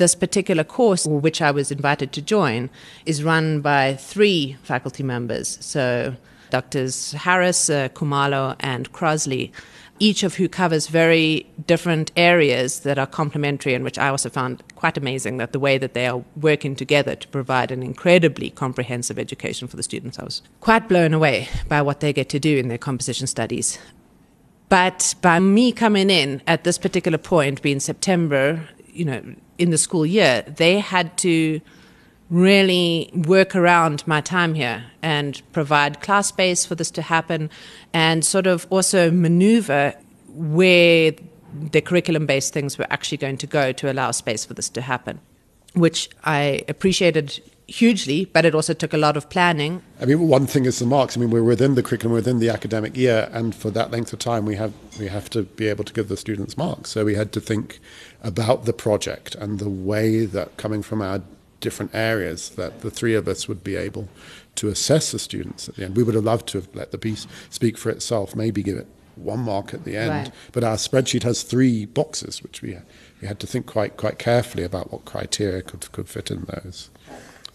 this 0.00 0.16
particular 0.16 0.64
course, 0.64 1.06
which 1.06 1.40
I 1.40 1.52
was 1.52 1.70
invited 1.70 2.10
to 2.14 2.22
join, 2.22 2.70
is 3.06 3.22
run 3.22 3.60
by 3.60 3.94
three 3.94 4.56
faculty 4.64 5.04
members. 5.04 5.58
So, 5.60 6.16
Doctors 6.48 7.12
Harris, 7.12 7.70
uh, 7.70 7.90
Khumalo, 7.90 8.56
and 8.58 8.90
Crossley, 8.92 9.52
each 10.00 10.22
of 10.22 10.36
who 10.36 10.48
covers 10.48 10.86
very 10.86 11.46
different 11.66 12.10
areas 12.16 12.80
that 12.80 12.98
are 12.98 13.06
complementary, 13.06 13.74
and 13.74 13.84
which 13.84 13.98
I 13.98 14.08
also 14.08 14.30
found 14.30 14.62
quite 14.74 14.96
amazing 14.96 15.36
that 15.36 15.52
the 15.52 15.60
way 15.60 15.76
that 15.76 15.92
they 15.92 16.06
are 16.06 16.24
working 16.34 16.74
together 16.74 17.14
to 17.14 17.28
provide 17.28 17.70
an 17.70 17.82
incredibly 17.82 18.48
comprehensive 18.48 19.18
education 19.18 19.68
for 19.68 19.76
the 19.76 19.82
students. 19.82 20.18
I 20.18 20.24
was 20.24 20.40
quite 20.60 20.88
blown 20.88 21.12
away 21.12 21.48
by 21.68 21.82
what 21.82 22.00
they 22.00 22.14
get 22.14 22.30
to 22.30 22.40
do 22.40 22.56
in 22.56 22.68
their 22.68 22.78
composition 22.78 23.26
studies. 23.26 23.78
But 24.70 25.14
by 25.20 25.40
me 25.40 25.72
coming 25.72 26.08
in 26.08 26.40
at 26.46 26.64
this 26.64 26.78
particular 26.78 27.18
point, 27.18 27.60
being 27.60 27.80
September, 27.80 28.66
you 28.92 29.04
know, 29.04 29.22
in 29.58 29.70
the 29.70 29.78
school 29.78 30.06
year, 30.06 30.42
they 30.42 30.78
had 30.78 31.16
to 31.18 31.60
really 32.30 33.10
work 33.12 33.56
around 33.56 34.06
my 34.06 34.20
time 34.20 34.54
here 34.54 34.84
and 35.02 35.42
provide 35.52 36.00
class 36.00 36.28
space 36.28 36.64
for 36.64 36.76
this 36.76 36.90
to 36.92 37.02
happen 37.02 37.50
and 37.92 38.24
sort 38.24 38.46
of 38.46 38.66
also 38.70 39.10
maneuver 39.10 39.92
where 40.28 41.12
the 41.72 41.80
curriculum 41.80 42.26
based 42.26 42.52
things 42.52 42.78
were 42.78 42.86
actually 42.90 43.18
going 43.18 43.36
to 43.36 43.46
go 43.46 43.72
to 43.72 43.90
allow 43.90 44.12
space 44.12 44.44
for 44.44 44.54
this 44.54 44.68
to 44.68 44.80
happen, 44.80 45.20
which 45.74 46.08
I 46.24 46.62
appreciated 46.68 47.42
hugely, 47.70 48.24
but 48.24 48.44
it 48.44 48.54
also 48.54 48.74
took 48.74 48.92
a 48.92 48.98
lot 48.98 49.16
of 49.16 49.30
planning. 49.30 49.82
I 50.00 50.04
mean, 50.04 50.26
one 50.26 50.46
thing 50.46 50.64
is 50.66 50.78
the 50.78 50.86
marks. 50.86 51.16
I 51.16 51.20
mean, 51.20 51.30
we're 51.30 51.44
within 51.44 51.76
the 51.76 51.82
curriculum, 51.82 52.12
within 52.12 52.40
the 52.40 52.48
academic 52.48 52.96
year, 52.96 53.28
and 53.32 53.54
for 53.54 53.70
that 53.70 53.90
length 53.90 54.12
of 54.12 54.18
time, 54.18 54.44
we 54.44 54.56
have 54.56 54.72
we 54.98 55.06
have 55.06 55.30
to 55.30 55.44
be 55.44 55.68
able 55.68 55.84
to 55.84 55.92
give 55.92 56.08
the 56.08 56.16
students 56.16 56.56
marks. 56.56 56.90
So 56.90 57.04
we 57.04 57.14
had 57.14 57.32
to 57.32 57.40
think 57.40 57.78
about 58.22 58.64
the 58.64 58.72
project 58.72 59.34
and 59.36 59.58
the 59.58 59.68
way 59.68 60.26
that 60.26 60.56
coming 60.56 60.82
from 60.82 61.00
our 61.00 61.22
different 61.60 61.94
areas 61.94 62.50
that 62.50 62.80
the 62.80 62.90
three 62.90 63.14
of 63.14 63.28
us 63.28 63.46
would 63.46 63.62
be 63.62 63.76
able 63.76 64.08
to 64.56 64.68
assess 64.68 65.12
the 65.12 65.18
students 65.18 65.68
at 65.68 65.76
the 65.76 65.84
end. 65.84 65.96
We 65.96 66.02
would 66.02 66.14
have 66.14 66.24
loved 66.24 66.48
to 66.48 66.58
have 66.58 66.74
let 66.74 66.90
the 66.90 66.98
piece 66.98 67.26
speak 67.50 67.78
for 67.78 67.90
itself, 67.90 68.34
maybe 68.34 68.62
give 68.62 68.78
it 68.78 68.86
one 69.14 69.40
mark 69.40 69.74
at 69.74 69.84
the 69.84 69.96
end. 69.96 70.10
Right. 70.10 70.32
But 70.52 70.64
our 70.64 70.76
spreadsheet 70.76 71.22
has 71.22 71.42
three 71.42 71.84
boxes, 71.84 72.42
which 72.42 72.62
we 72.62 72.78
we 73.20 73.28
had 73.28 73.38
to 73.40 73.46
think 73.46 73.66
quite 73.66 73.96
quite 73.96 74.18
carefully 74.18 74.64
about 74.64 74.90
what 74.90 75.04
criteria 75.04 75.62
could 75.62 75.92
could 75.92 76.08
fit 76.08 76.30
in 76.30 76.46
those. 76.48 76.90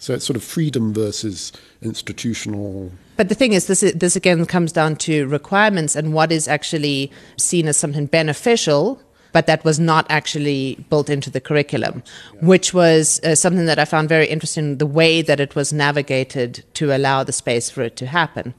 So 0.06 0.14
it's 0.14 0.26
sort 0.26 0.38
of 0.38 0.44
freedom 0.44 0.94
versus 0.94 1.52
institutional. 1.82 2.92
But 3.18 3.30
the 3.30 3.34
thing 3.34 3.54
is, 3.54 3.66
this 3.66 3.80
this 3.96 4.16
again 4.16 4.46
comes 4.46 4.72
down 4.72 4.98
to 4.98 5.26
requirements 5.26 5.96
and 5.96 6.14
what 6.14 6.32
is 6.32 6.48
actually 6.48 7.12
seen 7.38 7.68
as 7.68 7.78
something 7.78 8.06
beneficial. 8.06 9.02
But 9.32 9.48
that 9.48 9.66
was 9.66 9.80
not 9.80 10.06
actually 10.10 10.78
built 10.92 11.10
into 11.10 11.32
the 11.32 11.42
curriculum, 11.42 12.04
yeah. 12.06 12.46
which 12.46 12.72
was 12.72 13.20
uh, 13.24 13.34
something 13.34 13.66
that 13.66 13.80
I 13.80 13.86
found 13.86 14.08
very 14.08 14.28
interesting 14.28 14.78
the 14.78 14.86
way 14.86 15.24
that 15.24 15.40
it 15.40 15.56
was 15.56 15.74
navigated 15.74 16.64
to 16.76 16.96
allow 16.96 17.24
the 17.24 17.34
space 17.34 17.72
for 17.72 17.82
it 17.82 17.96
to 17.96 18.06
happen. 18.06 18.54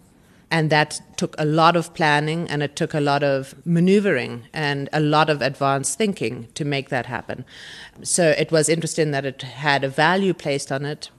And 0.50 0.68
that 0.70 1.00
took 1.16 1.36
a 1.38 1.44
lot 1.44 1.76
of 1.76 1.94
planning 1.94 2.48
and 2.50 2.62
it 2.62 2.74
took 2.74 2.92
a 2.92 3.00
lot 3.00 3.22
of 3.22 3.54
maneuvering 3.64 4.44
and 4.52 4.88
a 4.92 5.00
lot 5.00 5.30
of 5.30 5.42
advanced 5.42 5.96
thinking 5.96 6.48
to 6.54 6.64
make 6.64 6.88
that 6.88 7.06
happen. 7.06 7.44
So 8.02 8.30
it 8.30 8.50
was 8.50 8.68
interesting 8.68 9.12
that 9.12 9.24
it 9.24 9.42
had 9.42 9.84
a 9.84 9.88
value 9.88 10.34
placed 10.34 10.70
on 10.70 10.84
it, 10.84 11.10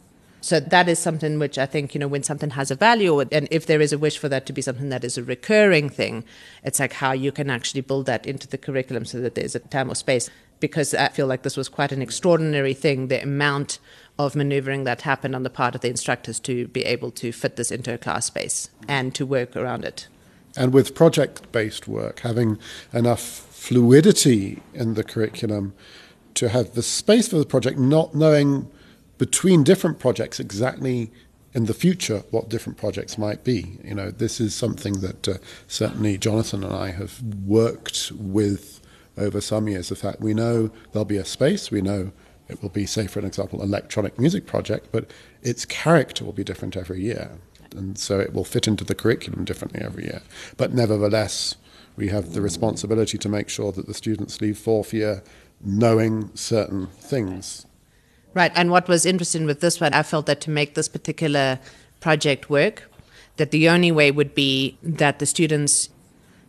so 0.47 0.61
that 0.61 0.87
is 0.87 0.97
something 0.97 1.39
which 1.39 1.57
I 1.57 1.65
think, 1.65 1.93
you 1.93 1.99
know, 1.99 2.07
when 2.07 2.23
something 2.23 2.51
has 2.51 2.71
a 2.71 2.75
value, 2.75 3.19
and 3.19 3.49
if 3.51 3.65
there 3.65 3.81
is 3.81 3.91
a 3.91 3.97
wish 3.97 4.17
for 4.17 4.29
that 4.29 4.45
to 4.45 4.53
be 4.53 4.61
something 4.61 4.87
that 4.87 5.03
is 5.03 5.17
a 5.17 5.23
recurring 5.23 5.89
thing, 5.89 6.23
it's 6.63 6.79
like 6.79 6.93
how 6.93 7.11
you 7.11 7.33
can 7.33 7.49
actually 7.49 7.81
build 7.81 8.05
that 8.05 8.25
into 8.25 8.47
the 8.47 8.57
curriculum 8.57 9.03
so 9.03 9.19
that 9.19 9.35
there's 9.35 9.55
a 9.55 9.59
time 9.59 9.91
or 9.91 9.95
space. 9.95 10.29
Because 10.61 10.93
I 10.93 11.09
feel 11.09 11.27
like 11.27 11.43
this 11.43 11.57
was 11.57 11.67
quite 11.67 11.91
an 11.91 12.01
extraordinary 12.01 12.73
thing, 12.73 13.09
the 13.09 13.21
amount 13.21 13.79
of 14.17 14.37
maneuvering 14.37 14.85
that 14.85 15.01
happened 15.01 15.35
on 15.35 15.43
the 15.43 15.49
part 15.49 15.75
of 15.75 15.81
the 15.81 15.89
instructors 15.89 16.39
to 16.39 16.69
be 16.69 16.85
able 16.85 17.11
to 17.11 17.33
fit 17.33 17.57
this 17.57 17.69
into 17.69 17.93
a 17.93 17.97
class 17.97 18.27
space 18.27 18.69
and 18.87 19.13
to 19.15 19.25
work 19.25 19.53
around 19.57 19.83
it. 19.83 20.07
And 20.55 20.71
with 20.73 20.95
project 20.95 21.51
based 21.51 21.89
work, 21.89 22.21
having 22.21 22.57
enough 22.93 23.19
fluidity 23.19 24.63
in 24.73 24.93
the 24.93 25.03
curriculum 25.03 25.73
to 26.35 26.47
have 26.47 26.71
the 26.71 26.83
space 26.83 27.27
for 27.27 27.37
the 27.37 27.45
project, 27.45 27.77
not 27.77 28.15
knowing 28.15 28.71
between 29.17 29.63
different 29.63 29.99
projects 29.99 30.39
exactly 30.39 31.11
in 31.53 31.65
the 31.65 31.73
future 31.73 32.23
what 32.31 32.49
different 32.49 32.77
projects 32.77 33.17
might 33.17 33.43
be. 33.43 33.79
You 33.83 33.95
know, 33.95 34.11
this 34.11 34.39
is 34.39 34.53
something 34.53 35.01
that 35.01 35.27
uh, 35.27 35.33
certainly 35.67 36.17
Jonathan 36.17 36.63
and 36.63 36.73
I 36.73 36.91
have 36.91 37.21
worked 37.45 38.11
with 38.11 38.81
over 39.17 39.41
some 39.41 39.67
years. 39.67 39.89
The 39.89 39.95
fact 39.95 40.19
we 40.19 40.33
know 40.33 40.69
there'll 40.91 41.05
be 41.05 41.17
a 41.17 41.25
space, 41.25 41.71
we 41.71 41.81
know 41.81 42.11
it 42.47 42.61
will 42.61 42.69
be, 42.69 42.85
say, 42.85 43.07
for 43.07 43.19
an 43.19 43.25
example, 43.25 43.61
electronic 43.61 44.19
music 44.19 44.45
project, 44.45 44.89
but 44.91 45.11
its 45.41 45.65
character 45.65 46.23
will 46.23 46.33
be 46.33 46.43
different 46.43 46.77
every 46.77 47.01
year. 47.01 47.31
And 47.75 47.97
so 47.97 48.19
it 48.19 48.33
will 48.33 48.45
fit 48.45 48.67
into 48.67 48.85
the 48.85 48.95
curriculum 48.95 49.43
differently 49.43 49.81
every 49.81 50.05
year. 50.05 50.21
But 50.55 50.73
nevertheless, 50.73 51.55
we 51.95 52.07
have 52.09 52.33
the 52.33 52.41
responsibility 52.41 53.17
to 53.17 53.29
make 53.29 53.49
sure 53.49 53.71
that 53.73 53.87
the 53.87 53.93
students 53.93 54.39
leave 54.39 54.57
fourth 54.57 54.93
year 54.93 55.23
knowing 55.59 56.29
certain 56.35 56.87
things 56.87 57.65
Right. 58.37 58.51
And 58.53 58.69
what 58.69 58.87
was 58.87 59.03
interesting 59.03 59.47
with 59.47 59.61
this 59.61 59.81
one, 59.81 59.95
I 59.95 60.03
felt 60.03 60.27
that 60.27 60.41
to 60.41 60.51
make 60.51 60.75
this 60.75 60.87
particular 60.87 61.57
project 62.01 62.51
work, 62.51 62.87
that 63.37 63.49
the 63.49 63.67
only 63.67 63.91
way 63.91 64.11
would 64.11 64.35
be 64.35 64.77
that 64.83 65.17
the 65.17 65.25
students 65.25 65.89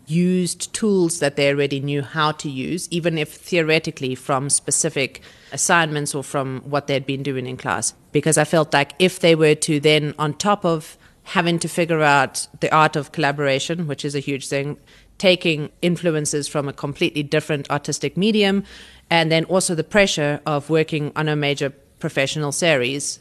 used 0.06 0.70
tools 0.74 1.18
that 1.20 1.36
they 1.36 1.48
already 1.48 1.80
knew 1.80 2.02
how 2.02 2.32
to 2.32 2.50
use, 2.50 2.88
even 2.90 3.16
if 3.16 3.32
theoretically 3.32 4.14
from 4.14 4.50
specific 4.50 5.22
assignments 5.50 6.14
or 6.14 6.22
from 6.22 6.60
what 6.66 6.88
they'd 6.88 7.06
been 7.06 7.22
doing 7.22 7.46
in 7.46 7.56
class. 7.56 7.94
Because 8.12 8.36
I 8.36 8.44
felt 8.44 8.74
like 8.74 8.92
if 8.98 9.20
they 9.20 9.34
were 9.34 9.54
to 9.54 9.80
then, 9.80 10.14
on 10.18 10.34
top 10.34 10.66
of 10.66 10.98
having 11.22 11.58
to 11.58 11.68
figure 11.68 12.02
out 12.02 12.48
the 12.60 12.70
art 12.70 12.96
of 12.96 13.12
collaboration, 13.12 13.86
which 13.86 14.04
is 14.04 14.14
a 14.14 14.20
huge 14.20 14.46
thing, 14.46 14.76
taking 15.18 15.70
influences 15.82 16.48
from 16.48 16.68
a 16.68 16.72
completely 16.72 17.22
different 17.22 17.70
artistic 17.70 18.16
medium, 18.16 18.64
and 19.10 19.30
then 19.30 19.44
also 19.44 19.74
the 19.74 19.84
pressure 19.84 20.40
of 20.46 20.70
working 20.70 21.12
on 21.16 21.28
a 21.28 21.36
major 21.36 21.70
professional 21.98 22.52
series, 22.52 23.18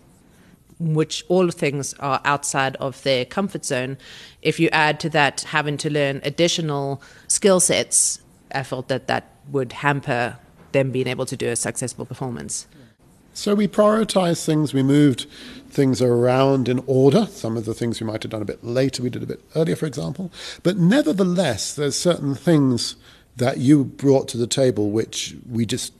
which 0.79 1.25
all 1.27 1.49
things 1.49 1.93
are 1.95 2.21
outside 2.23 2.75
of 2.75 3.01
their 3.03 3.25
comfort 3.25 3.65
zone. 3.65 3.97
If 4.41 4.59
you 4.59 4.69
add 4.71 4.99
to 5.01 5.09
that 5.09 5.41
having 5.41 5.77
to 5.77 5.89
learn 5.89 6.21
additional 6.23 7.01
skill 7.27 7.59
sets, 7.59 8.21
I 8.53 8.63
felt 8.63 8.87
that 8.87 9.07
that 9.07 9.31
would 9.51 9.73
hamper 9.73 10.37
them 10.73 10.91
being 10.91 11.07
able 11.07 11.25
to 11.25 11.35
do 11.35 11.47
a 11.47 11.55
successful 11.55 12.05
performance. 12.05 12.67
So 13.33 13.53
we 13.55 13.67
prioritized 13.67 14.45
things, 14.45 14.73
we 14.73 14.83
moved 14.83 15.27
things 15.77 16.01
around 16.01 16.67
in 16.67 16.83
order. 16.87 17.27
Some 17.27 17.55
of 17.55 17.65
the 17.65 17.73
things 17.75 18.01
we 18.01 18.07
might 18.07 18.23
have 18.23 18.31
done 18.31 18.41
a 18.41 18.45
bit 18.45 18.63
later, 18.63 19.03
we 19.03 19.11
did 19.11 19.21
a 19.21 19.27
bit 19.27 19.41
earlier, 19.55 19.75
for 19.75 19.85
example. 19.85 20.31
But 20.63 20.77
nevertheless, 20.77 21.75
there's 21.75 21.95
certain 21.95 22.33
things 22.33 22.95
that 23.35 23.59
you 23.59 23.85
brought 23.85 24.27
to 24.29 24.37
the 24.37 24.47
table 24.47 24.89
which 24.89 25.35
we 25.47 25.67
just 25.67 25.93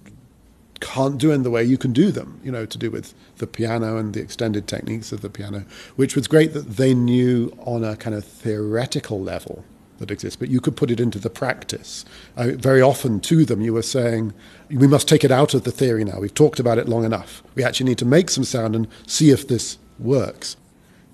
can't 0.79 1.19
do 1.19 1.31
in 1.31 1.43
the 1.43 1.51
way 1.51 1.63
you 1.63 1.77
can 1.77 1.93
do 1.93 2.11
them, 2.11 2.41
you 2.43 2.51
know, 2.51 2.65
to 2.65 2.77
do 2.77 2.89
with 2.89 3.13
the 3.37 3.45
piano 3.45 3.97
and 3.97 4.15
the 4.15 4.19
extended 4.19 4.67
techniques 4.67 5.11
of 5.11 5.21
the 5.21 5.29
piano, 5.29 5.63
which 5.95 6.15
was 6.15 6.27
great 6.27 6.53
that 6.53 6.77
they 6.77 6.95
knew 6.95 7.55
on 7.59 7.83
a 7.83 7.95
kind 7.95 8.15
of 8.15 8.25
theoretical 8.25 9.21
level 9.21 9.63
that 9.99 10.11
exists, 10.11 10.35
but 10.35 10.49
you 10.49 10.61
could 10.61 10.75
put 10.75 10.91
it 10.91 10.99
into 10.99 11.19
the 11.19 11.29
practice. 11.29 12.05
Very 12.35 12.81
often 12.81 13.19
to 13.21 13.45
them, 13.45 13.61
you 13.61 13.73
were 13.73 13.81
saying, 13.81 14.33
we 14.69 14.87
must 14.87 15.07
take 15.07 15.23
it 15.23 15.31
out 15.31 15.53
of 15.53 15.63
the 15.63 15.71
theory 15.71 16.03
now. 16.03 16.19
We've 16.19 16.33
talked 16.33 16.59
about 16.59 16.77
it 16.77 16.87
long 16.87 17.03
enough. 17.03 17.43
We 17.55 17.63
actually 17.63 17.89
need 17.89 17.97
to 17.99 18.05
make 18.05 18.29
some 18.29 18.43
sound 18.43 18.75
and 18.75 18.87
see 19.05 19.31
if 19.31 19.47
this 19.47 19.77
works. 19.99 20.57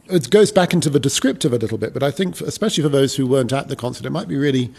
It 0.08 0.30
goes 0.30 0.52
back 0.52 0.74
into 0.74 0.90
the 0.90 1.00
descriptive 1.00 1.54
a 1.54 1.58
little 1.58 1.78
bit, 1.78 1.94
but 1.94 2.04
I 2.04 2.12
think, 2.12 2.36
for, 2.36 2.44
especially 2.46 2.84
for 2.84 2.90
those 2.90 3.16
who 3.16 3.26
weren't 3.26 3.54
at 3.54 3.70
the 3.70 3.76
concert, 3.76 4.06
it 4.06 4.10
might 4.10 4.28
be 4.28 4.36
really 4.36 4.70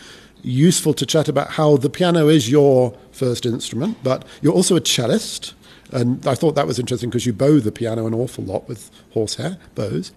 useful 0.43 0.93
to 0.93 1.07
chat 1.07 1.29
about 1.29 1.53
how 1.53 1.79
the 1.79 1.89
piano 1.89 2.29
is 2.29 2.51
your 2.51 2.95
first 3.11 3.47
instrument, 3.47 3.97
but 4.03 4.27
you're 4.43 4.53
also 4.53 4.77
a 4.77 4.81
cellist. 4.83 5.55
And 5.91 6.27
I 6.27 6.35
thought 6.35 6.55
that 6.57 6.67
was 6.67 6.79
interesting 6.79 7.09
because 7.09 7.25
you 7.25 7.33
bow 7.33 7.61
the 7.61 7.73
piano 7.73 8.07
an 8.07 8.13
awful 8.13 8.45
lot 8.45 8.69
with 8.69 8.91
horsehair 9.13 9.57
bows. 9.75 10.13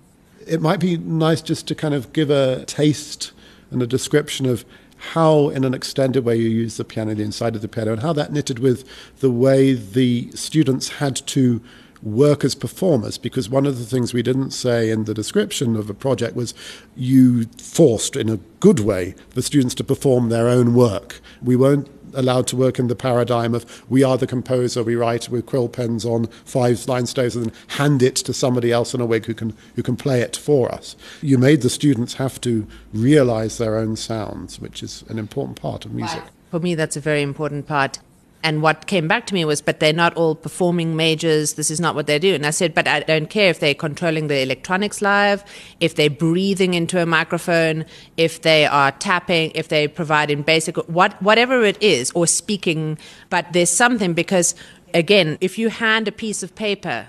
It 0.45 0.61
might 0.61 0.79
be 0.79 0.97
nice 0.97 1.41
just 1.41 1.67
to 1.67 1.75
kind 1.75 1.93
of 1.93 2.11
give 2.11 2.29
a 2.29 2.65
taste 2.65 3.31
and 3.71 3.81
a 3.81 3.87
description 3.87 4.45
of 4.45 4.65
how, 4.97 5.49
in 5.49 5.63
an 5.63 5.73
extended 5.73 6.25
way, 6.25 6.35
you 6.35 6.49
use 6.49 6.77
the 6.77 6.83
piano, 6.83 7.13
the 7.13 7.23
inside 7.23 7.55
of 7.55 7.61
the 7.61 7.67
piano, 7.67 7.93
and 7.93 8.01
how 8.01 8.13
that 8.13 8.31
knitted 8.31 8.59
with 8.59 8.83
the 9.19 9.31
way 9.31 9.73
the 9.73 10.31
students 10.31 10.89
had 10.89 11.15
to 11.27 11.61
work 12.01 12.43
as 12.43 12.55
performers. 12.55 13.17
Because 13.17 13.49
one 13.49 13.65
of 13.65 13.77
the 13.77 13.85
things 13.85 14.13
we 14.13 14.23
didn't 14.23 14.51
say 14.51 14.89
in 14.89 15.05
the 15.05 15.13
description 15.13 15.75
of 15.75 15.87
the 15.87 15.93
project 15.93 16.35
was 16.35 16.53
you 16.95 17.45
forced, 17.57 18.15
in 18.15 18.29
a 18.29 18.39
good 18.59 18.79
way, 18.79 19.15
the 19.31 19.41
students 19.41 19.75
to 19.75 19.83
perform 19.83 20.29
their 20.29 20.47
own 20.47 20.73
work. 20.73 21.21
We 21.41 21.55
weren't 21.55 21.89
allowed 22.13 22.47
to 22.47 22.55
work 22.55 22.79
in 22.79 22.87
the 22.87 22.95
paradigm 22.95 23.53
of 23.53 23.83
we 23.89 24.03
are 24.03 24.17
the 24.17 24.27
composer, 24.27 24.83
we 24.83 24.95
write 24.95 25.29
with 25.29 25.45
quill 25.45 25.69
pens 25.69 26.05
on 26.05 26.27
five 26.45 26.87
line 26.87 27.05
staves 27.05 27.35
and 27.35 27.45
then 27.45 27.53
hand 27.69 28.01
it 28.01 28.15
to 28.15 28.33
somebody 28.33 28.71
else 28.71 28.93
in 28.93 29.01
a 29.01 29.05
wig 29.05 29.25
who 29.25 29.33
can 29.33 29.55
who 29.75 29.83
can 29.83 29.95
play 29.95 30.21
it 30.21 30.35
for 30.35 30.71
us. 30.71 30.95
You 31.21 31.37
made 31.37 31.61
the 31.61 31.69
students 31.69 32.15
have 32.15 32.39
to 32.41 32.67
realize 32.93 33.57
their 33.57 33.77
own 33.77 33.95
sounds, 33.95 34.59
which 34.59 34.83
is 34.83 35.03
an 35.09 35.19
important 35.19 35.61
part 35.61 35.85
of 35.85 35.93
music. 35.93 36.23
For 36.51 36.59
me, 36.59 36.75
that's 36.75 36.95
a 36.95 37.01
very 37.01 37.21
important 37.21 37.67
part. 37.67 37.99
And 38.47 38.61
what 38.61 38.87
came 38.87 39.09
back 39.09 39.25
to 39.27 39.33
me 39.33 39.43
was, 39.43 39.61
but 39.61 39.81
they're 39.81 39.91
not 39.91 40.15
all 40.15 40.33
performing 40.33 40.95
majors. 40.95 41.55
This 41.55 41.69
is 41.69 41.81
not 41.81 41.95
what 41.95 42.07
they 42.07 42.17
do. 42.17 42.33
And 42.33 42.45
I 42.45 42.51
said, 42.51 42.73
but 42.73 42.87
I 42.87 43.01
don't 43.01 43.29
care 43.29 43.49
if 43.49 43.59
they're 43.59 43.73
controlling 43.73 44.27
the 44.27 44.39
electronics 44.41 45.01
live, 45.01 45.43
if 45.81 45.95
they're 45.95 46.09
breathing 46.09 46.73
into 46.73 47.01
a 47.01 47.05
microphone, 47.05 47.83
if 48.15 48.43
they 48.43 48.65
are 48.65 48.93
tapping, 48.93 49.51
if 49.53 49.67
they're 49.67 49.89
providing 49.89 50.43
basic, 50.43 50.77
what, 50.87 51.21
whatever 51.21 51.65
it 51.65 51.77
is, 51.83 52.09
or 52.11 52.25
speaking. 52.25 52.97
But 53.29 53.51
there's 53.51 53.69
something 53.69 54.13
because, 54.13 54.55
again, 54.93 55.37
if 55.41 55.57
you 55.59 55.67
hand 55.67 56.07
a 56.07 56.13
piece 56.13 56.41
of 56.41 56.55
paper, 56.55 57.07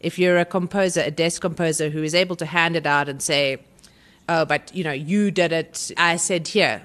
if 0.00 0.18
you're 0.18 0.38
a 0.38 0.44
composer, 0.44 1.02
a 1.02 1.12
desk 1.12 1.40
composer 1.40 1.90
who 1.90 2.02
is 2.02 2.16
able 2.16 2.34
to 2.34 2.46
hand 2.46 2.74
it 2.74 2.84
out 2.84 3.08
and 3.08 3.22
say, 3.22 3.58
oh, 4.28 4.44
but 4.44 4.74
you 4.74 4.82
know, 4.82 4.90
you 4.90 5.30
did 5.30 5.52
it, 5.52 5.92
I 5.96 6.16
said 6.16 6.48
here, 6.48 6.82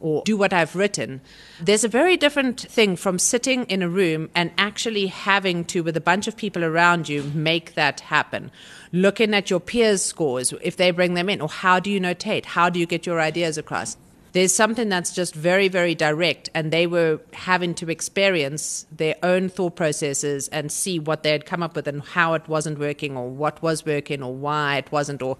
or 0.00 0.22
do 0.24 0.36
what 0.36 0.52
I've 0.52 0.76
written. 0.76 1.20
There's 1.60 1.84
a 1.84 1.88
very 1.88 2.16
different 2.16 2.60
thing 2.60 2.96
from 2.96 3.18
sitting 3.18 3.64
in 3.64 3.82
a 3.82 3.88
room 3.88 4.30
and 4.34 4.52
actually 4.56 5.06
having 5.06 5.64
to, 5.66 5.82
with 5.82 5.96
a 5.96 6.00
bunch 6.00 6.28
of 6.28 6.36
people 6.36 6.64
around 6.64 7.08
you, 7.08 7.24
make 7.34 7.74
that 7.74 8.00
happen. 8.00 8.50
Looking 8.92 9.34
at 9.34 9.50
your 9.50 9.60
peers' 9.60 10.02
scores, 10.02 10.52
if 10.62 10.76
they 10.76 10.90
bring 10.90 11.14
them 11.14 11.28
in, 11.28 11.40
or 11.40 11.48
how 11.48 11.80
do 11.80 11.90
you 11.90 12.00
notate? 12.00 12.44
How 12.44 12.70
do 12.70 12.78
you 12.78 12.86
get 12.86 13.06
your 13.06 13.20
ideas 13.20 13.58
across? 13.58 13.96
There's 14.32 14.54
something 14.54 14.90
that's 14.90 15.14
just 15.14 15.34
very, 15.34 15.68
very 15.68 15.94
direct, 15.94 16.50
and 16.54 16.70
they 16.70 16.86
were 16.86 17.20
having 17.32 17.74
to 17.76 17.90
experience 17.90 18.86
their 18.94 19.16
own 19.22 19.48
thought 19.48 19.74
processes 19.74 20.48
and 20.48 20.70
see 20.70 20.98
what 20.98 21.22
they 21.22 21.30
had 21.32 21.46
come 21.46 21.62
up 21.62 21.74
with 21.74 21.88
and 21.88 22.02
how 22.02 22.34
it 22.34 22.46
wasn't 22.46 22.78
working, 22.78 23.16
or 23.16 23.28
what 23.28 23.62
was 23.62 23.86
working, 23.86 24.22
or 24.22 24.34
why 24.34 24.76
it 24.76 24.92
wasn't, 24.92 25.22
or 25.22 25.38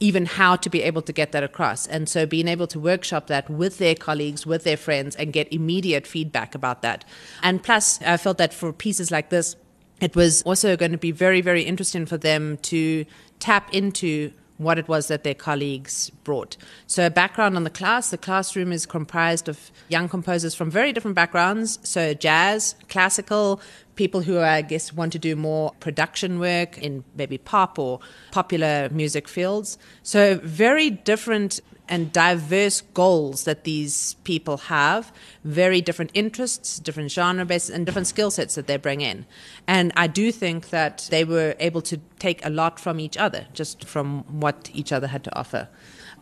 even 0.00 0.24
how 0.24 0.56
to 0.56 0.70
be 0.70 0.82
able 0.82 1.02
to 1.02 1.12
get 1.12 1.32
that 1.32 1.44
across. 1.44 1.86
And 1.86 2.08
so 2.08 2.24
being 2.24 2.48
able 2.48 2.66
to 2.68 2.80
workshop 2.80 3.26
that 3.26 3.50
with 3.50 3.78
their 3.78 3.94
colleagues, 3.94 4.46
with 4.46 4.64
their 4.64 4.78
friends, 4.78 5.14
and 5.14 5.32
get 5.32 5.52
immediate 5.52 6.06
feedback 6.06 6.54
about 6.54 6.80
that. 6.82 7.04
And 7.42 7.62
plus, 7.62 8.00
I 8.02 8.16
felt 8.16 8.38
that 8.38 8.54
for 8.54 8.72
pieces 8.72 9.10
like 9.10 9.28
this, 9.28 9.56
it 10.00 10.16
was 10.16 10.42
also 10.42 10.76
going 10.76 10.92
to 10.92 10.98
be 10.98 11.10
very, 11.10 11.42
very 11.42 11.62
interesting 11.62 12.06
for 12.06 12.16
them 12.16 12.56
to 12.62 13.04
tap 13.38 13.72
into 13.74 14.32
what 14.60 14.78
it 14.78 14.86
was 14.88 15.08
that 15.08 15.24
their 15.24 15.34
colleagues 15.34 16.10
brought. 16.22 16.56
So, 16.86 17.06
a 17.06 17.10
background 17.10 17.56
on 17.56 17.64
the 17.64 17.70
class 17.70 18.10
the 18.10 18.18
classroom 18.18 18.72
is 18.72 18.84
comprised 18.84 19.48
of 19.48 19.70
young 19.88 20.08
composers 20.08 20.54
from 20.54 20.70
very 20.70 20.92
different 20.92 21.14
backgrounds. 21.14 21.78
So, 21.82 22.12
jazz, 22.12 22.74
classical, 22.90 23.60
people 23.96 24.20
who 24.20 24.38
I 24.38 24.60
guess 24.60 24.92
want 24.92 25.12
to 25.12 25.18
do 25.18 25.34
more 25.34 25.72
production 25.80 26.38
work 26.38 26.76
in 26.78 27.04
maybe 27.16 27.38
pop 27.38 27.78
or 27.78 28.00
popular 28.32 28.90
music 28.90 29.28
fields. 29.28 29.78
So, 30.02 30.38
very 30.44 30.90
different 30.90 31.60
and 31.90 32.12
diverse 32.12 32.80
goals 32.94 33.44
that 33.44 33.64
these 33.64 34.14
people 34.22 34.56
have, 34.56 35.12
very 35.44 35.80
different 35.80 36.12
interests, 36.14 36.78
different 36.78 37.10
genre 37.10 37.44
bases, 37.44 37.70
and 37.70 37.84
different 37.84 38.06
skill 38.06 38.30
sets 38.30 38.54
that 38.54 38.68
they 38.68 38.76
bring 38.76 39.00
in. 39.00 39.26
And 39.66 39.92
I 39.96 40.06
do 40.06 40.30
think 40.30 40.70
that 40.70 41.08
they 41.10 41.24
were 41.24 41.56
able 41.58 41.82
to 41.82 41.98
take 42.20 42.46
a 42.46 42.48
lot 42.48 42.78
from 42.78 43.00
each 43.00 43.16
other, 43.18 43.48
just 43.52 43.84
from 43.84 44.22
what 44.40 44.70
each 44.72 44.92
other 44.92 45.08
had 45.08 45.24
to 45.24 45.36
offer. 45.36 45.68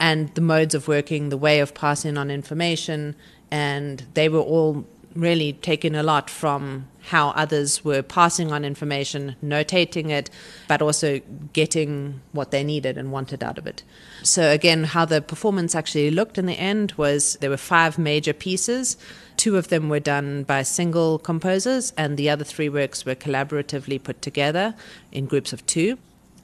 And 0.01 0.35
the 0.35 0.41
modes 0.41 0.75
of 0.75 0.89
working, 0.89 1.29
the 1.29 1.37
way 1.37 1.61
of 1.61 1.75
passing 1.75 2.17
on 2.17 2.31
information, 2.31 3.15
and 3.51 4.05
they 4.15 4.29
were 4.31 4.41
all 4.41 4.87
really 5.15 5.55
taken 5.55 5.95
a 5.95 6.03
lot 6.03 6.31
from 6.31 6.87
how 7.09 7.31
others 7.31 7.85
were 7.85 8.03
passing 8.03 8.53
on 8.53 8.65
information, 8.65 9.35
notating 9.43 10.11
it, 10.11 10.31
but 10.69 10.83
also 10.83 11.21
getting 11.53 12.21
what 12.33 12.51
they 12.51 12.63
needed 12.63 12.99
and 12.99 13.11
wanted 13.11 13.43
out 13.43 13.59
of 13.59 13.67
it. 13.67 13.83
So, 14.23 14.51
again, 14.51 14.85
how 14.85 15.05
the 15.05 15.23
performance 15.23 15.75
actually 15.75 16.11
looked 16.11 16.39
in 16.39 16.47
the 16.47 16.59
end 16.59 16.93
was 16.97 17.37
there 17.41 17.51
were 17.51 17.57
five 17.57 17.99
major 17.99 18.33
pieces. 18.33 18.97
Two 19.37 19.57
of 19.57 19.69
them 19.69 19.89
were 19.89 20.01
done 20.01 20.43
by 20.43 20.63
single 20.63 21.19
composers, 21.19 21.93
and 21.97 22.17
the 22.17 22.29
other 22.29 22.45
three 22.45 22.69
works 22.69 23.07
were 23.07 23.15
collaboratively 23.15 24.03
put 24.03 24.21
together 24.21 24.75
in 25.13 25.27
groups 25.27 25.53
of 25.53 25.65
two. 25.67 25.99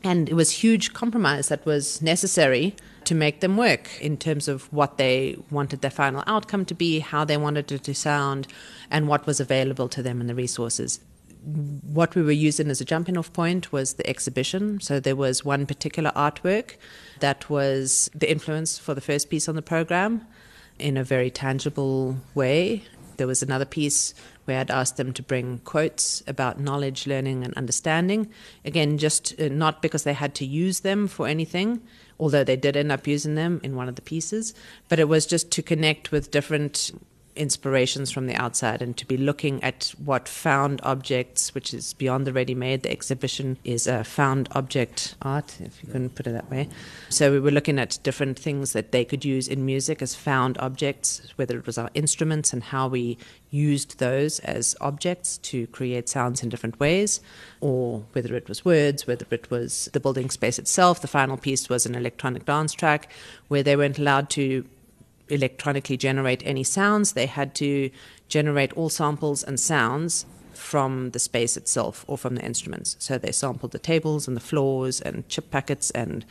And 0.05 0.29
it 0.29 0.35
was 0.35 0.51
huge 0.51 0.93
compromise 0.93 1.49
that 1.49 1.65
was 1.65 2.03
necessary 2.03 2.77
to 3.05 3.15
make 3.15 3.41
them 3.41 3.57
work 3.57 3.89
in 4.01 4.19
terms 4.19 4.49
of 4.49 4.71
what 4.73 4.99
they 4.99 5.37
wanted 5.51 5.81
their 5.81 5.91
final 5.91 6.23
outcome 6.27 6.67
to 6.67 6.75
be, 6.75 7.01
how 7.01 7.25
they 7.25 7.39
wanted 7.39 7.73
it 7.73 7.85
to 7.85 7.95
sound, 7.95 8.47
and 8.91 9.09
what 9.09 9.27
was 9.27 9.41
available 9.41 9.89
to 9.89 10.03
them 10.03 10.21
and 10.21 10.29
the 10.29 10.35
resources. 10.35 11.01
What 11.43 12.15
we 12.15 12.23
were 12.23 12.33
using 12.33 12.71
as 12.71 12.81
a 12.81 12.85
jumping 12.85 13.17
off 13.17 13.33
point 13.33 13.73
was 13.73 13.95
the 13.95 14.07
exhibition. 14.07 14.81
So 14.81 15.01
there 15.01 15.17
was 15.17 15.45
one 15.45 15.67
particular 15.67 16.11
artwork 16.13 16.77
that 17.21 17.49
was 17.51 18.11
the 18.15 18.31
influence 18.31 18.79
for 18.79 18.95
the 18.95 19.01
first 19.01 19.31
piece 19.31 19.49
on 19.49 19.55
the 19.55 19.63
program 19.63 20.27
in 20.79 20.97
a 20.97 21.05
very 21.05 21.31
tangible 21.31 22.17
way. 22.35 22.85
There 23.17 23.27
was 23.27 23.43
another 23.43 23.67
piece 23.67 24.15
where 24.45 24.61
I'd 24.61 24.71
asked 24.71 24.97
them 24.97 25.13
to 25.15 25.23
bring 25.23 25.59
quotes 25.65 26.23
about 26.27 26.61
knowledge, 26.61 27.07
learning, 27.07 27.45
and 27.45 27.55
understanding. 27.55 28.31
Again, 28.65 28.99
just 28.99 29.39
uh, 29.41 29.49
not 29.49 29.83
because 29.83 30.05
they 30.05 30.13
had 30.13 30.35
to 30.37 30.45
use 30.45 30.81
them 30.81 31.09
for 31.09 31.27
anything, 31.27 31.83
although 32.19 32.45
they 32.45 32.57
did 32.57 32.77
end 32.77 32.93
up 32.93 33.07
using 33.07 33.35
them 33.35 33.61
in 33.63 33.77
one 33.77 33.89
of 33.89 33.97
the 33.97 34.03
pieces, 34.03 34.55
but 34.89 34.99
it 34.99 35.09
was 35.09 35.27
just 35.27 35.51
to 35.53 35.63
connect 35.63 36.13
with 36.13 36.31
different 36.31 36.93
inspirations 37.37 38.11
from 38.11 38.27
the 38.27 38.35
outside 38.35 38.81
and 38.81 38.97
to 38.97 39.07
be 39.07 39.17
looking 39.17 39.63
at 39.63 39.93
what 40.05 40.29
found 40.29 40.81
objects, 40.83 41.55
which 41.55 41.75
is 41.75 41.93
beyond 41.95 42.27
the 42.27 42.33
ready 42.33 42.55
made. 42.55 42.83
The 42.83 42.91
exhibition 42.91 43.59
is 43.65 43.87
a 43.87 44.05
found 44.05 44.49
object 44.53 45.15
art, 45.23 45.57
if 45.61 45.83
you 45.83 45.91
can 45.91 46.11
put 46.11 46.27
it 46.27 46.33
that 46.33 46.51
way. 46.51 46.69
So 47.09 47.33
we 47.33 47.41
were 47.41 47.51
looking 47.51 47.79
at 47.79 47.99
different 48.03 48.39
things 48.39 48.73
that 48.73 48.93
they 48.93 49.05
could 49.05 49.25
use 49.25 49.49
in 49.49 49.67
music 49.67 50.03
as 50.03 50.15
found 50.15 50.59
objects, 50.59 51.33
whether 51.37 51.59
it 51.59 51.67
was 51.67 51.79
our 51.79 51.91
instruments 51.95 52.53
and 52.53 52.63
how 52.63 52.89
we 52.89 53.19
used 53.51 53.99
those 53.99 54.41
as 54.41 54.75
objects 54.81 55.39
to 55.39 55.67
create 55.69 56.09
sounds 56.09 56.43
in 56.43 56.49
different 56.49 56.79
ways, 56.81 57.21
or 57.61 58.05
whether 58.13 58.35
it 58.35 58.49
was 58.49 58.65
words, 58.65 59.07
whether 59.07 59.27
it 59.31 59.51
was 59.51 59.89
the 59.93 60.01
building 60.01 60.29
space 60.31 60.59
itself. 60.59 61.01
The 61.01 61.09
final 61.09 61.37
piece 61.37 61.69
was 61.69 61.87
an 61.87 61.95
electronic 61.95 62.45
dance 62.45 62.73
track 62.73 63.11
where 63.49 63.63
they 63.63 63.77
weren't 63.77 63.99
allowed 63.99 64.29
to 64.31 64.65
electronically 65.29 65.97
generate 65.97 66.43
any 66.45 66.65
sounds. 66.65 67.13
They 67.13 67.27
had 67.27 67.55
to 67.57 67.91
generate 68.29 68.73
all 68.75 68.89
samples 68.89 69.43
and 69.43 69.59
sounds 69.59 70.27
from 70.53 71.11
the 71.11 71.19
space 71.19 71.57
itself 71.57 72.05
or 72.09 72.17
from 72.17 72.37
the 72.37 72.45
instruments. 72.45 72.97
So 72.99 73.19
they 73.19 73.33
sampled 73.33 73.73
the 73.73 73.79
tables 73.79 74.29
and 74.29 74.37
the 74.37 74.41
floors 74.41 75.01
and 75.01 75.29
chip 75.29 75.51
packets 75.51 75.91
and 75.91 76.25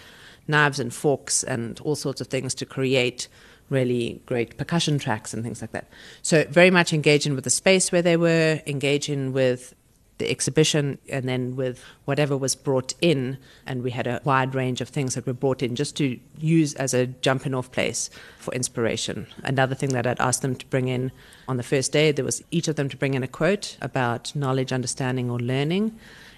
knives 0.48 0.80
and 0.80 0.94
forks 0.94 1.44
and 1.44 1.80
all 1.82 1.96
sorts 1.96 2.22
of 2.22 2.28
things 2.28 2.54
to 2.56 2.66
create 2.66 3.28
really 3.70 4.22
great 4.26 4.58
percussion 4.58 5.00
tracks 5.00 5.34
and 5.34 5.44
things 5.44 5.62
like 5.62 5.72
that. 5.72 5.88
So 6.22 6.46
very 6.50 6.70
much 6.70 6.94
engaging 6.94 7.36
with 7.36 7.44
the 7.44 7.50
space 7.50 7.92
where 7.92 8.02
they 8.02 8.18
were, 8.18 8.62
engaging 8.68 9.34
with 9.34 9.74
the 10.18 10.30
exhibition 10.30 10.98
and 11.10 11.28
then 11.28 11.56
with 11.56 11.84
whatever 12.06 12.38
was 12.38 12.56
brought 12.56 12.94
in. 13.02 13.38
And 13.66 13.84
we 13.84 13.92
had 13.92 14.08
a 14.08 14.22
wide 14.24 14.56
range 14.56 14.82
of 14.82 14.90
things 14.90 15.16
that 15.16 15.26
were 15.26 15.34
brought 15.34 15.64
in 15.64 15.76
just 15.76 15.98
to 15.98 16.20
use 16.38 16.74
as 16.76 16.94
a 16.94 17.08
jumping 17.08 17.54
off 17.54 17.72
place 17.72 18.10
for 18.38 18.54
inspiration. 18.54 19.28
Another 19.44 19.76
thing 19.76 19.90
that 19.90 20.06
I'd 20.06 20.20
asked 20.20 20.42
them 20.42 20.56
to 20.56 20.66
bring 20.68 20.88
in 20.88 21.12
on 21.48 21.58
the 21.58 21.64
first 21.64 21.92
day, 21.92 22.12
there 22.12 22.26
was 22.26 22.44
each 22.52 22.68
of 22.68 22.76
them 22.76 22.90
to 22.90 22.98
bring 22.98 23.14
in 23.14 23.24
a 23.24 23.28
quote 23.28 23.78
about 23.82 24.36
knowledge, 24.36 24.72
understanding, 24.72 25.30
or 25.30 25.40
learning. 25.40 25.98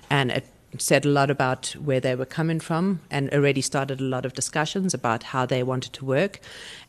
And 0.09 0.31
it 0.31 0.45
said 0.77 1.05
a 1.05 1.09
lot 1.09 1.29
about 1.29 1.67
where 1.81 1.99
they 1.99 2.15
were 2.15 2.25
coming 2.25 2.59
from 2.59 3.01
and 3.09 3.31
already 3.33 3.61
started 3.61 3.99
a 3.99 4.03
lot 4.03 4.25
of 4.25 4.33
discussions 4.33 4.93
about 4.93 5.23
how 5.23 5.45
they 5.45 5.63
wanted 5.63 5.93
to 5.93 6.05
work. 6.05 6.39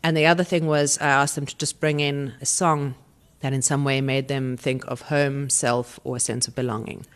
And 0.03 0.16
the 0.16 0.27
other 0.27 0.44
thing 0.44 0.66
was 0.66 0.99
I 0.99 1.07
asked 1.09 1.35
them 1.35 1.46
to 1.46 1.57
just 1.57 1.81
bring 1.81 2.01
in 2.01 2.35
a 2.40 2.46
song 2.46 2.94
that 3.40 3.53
in 3.53 3.62
some 3.62 3.85
way 3.85 4.01
made 4.01 4.29
them 4.29 4.57
think 4.57 4.85
of 4.87 5.03
home, 5.03 5.51
self, 5.51 6.01
or 6.05 6.16
a 6.16 6.20
sense 6.20 6.49
of 6.49 6.55
belonging. 6.55 7.07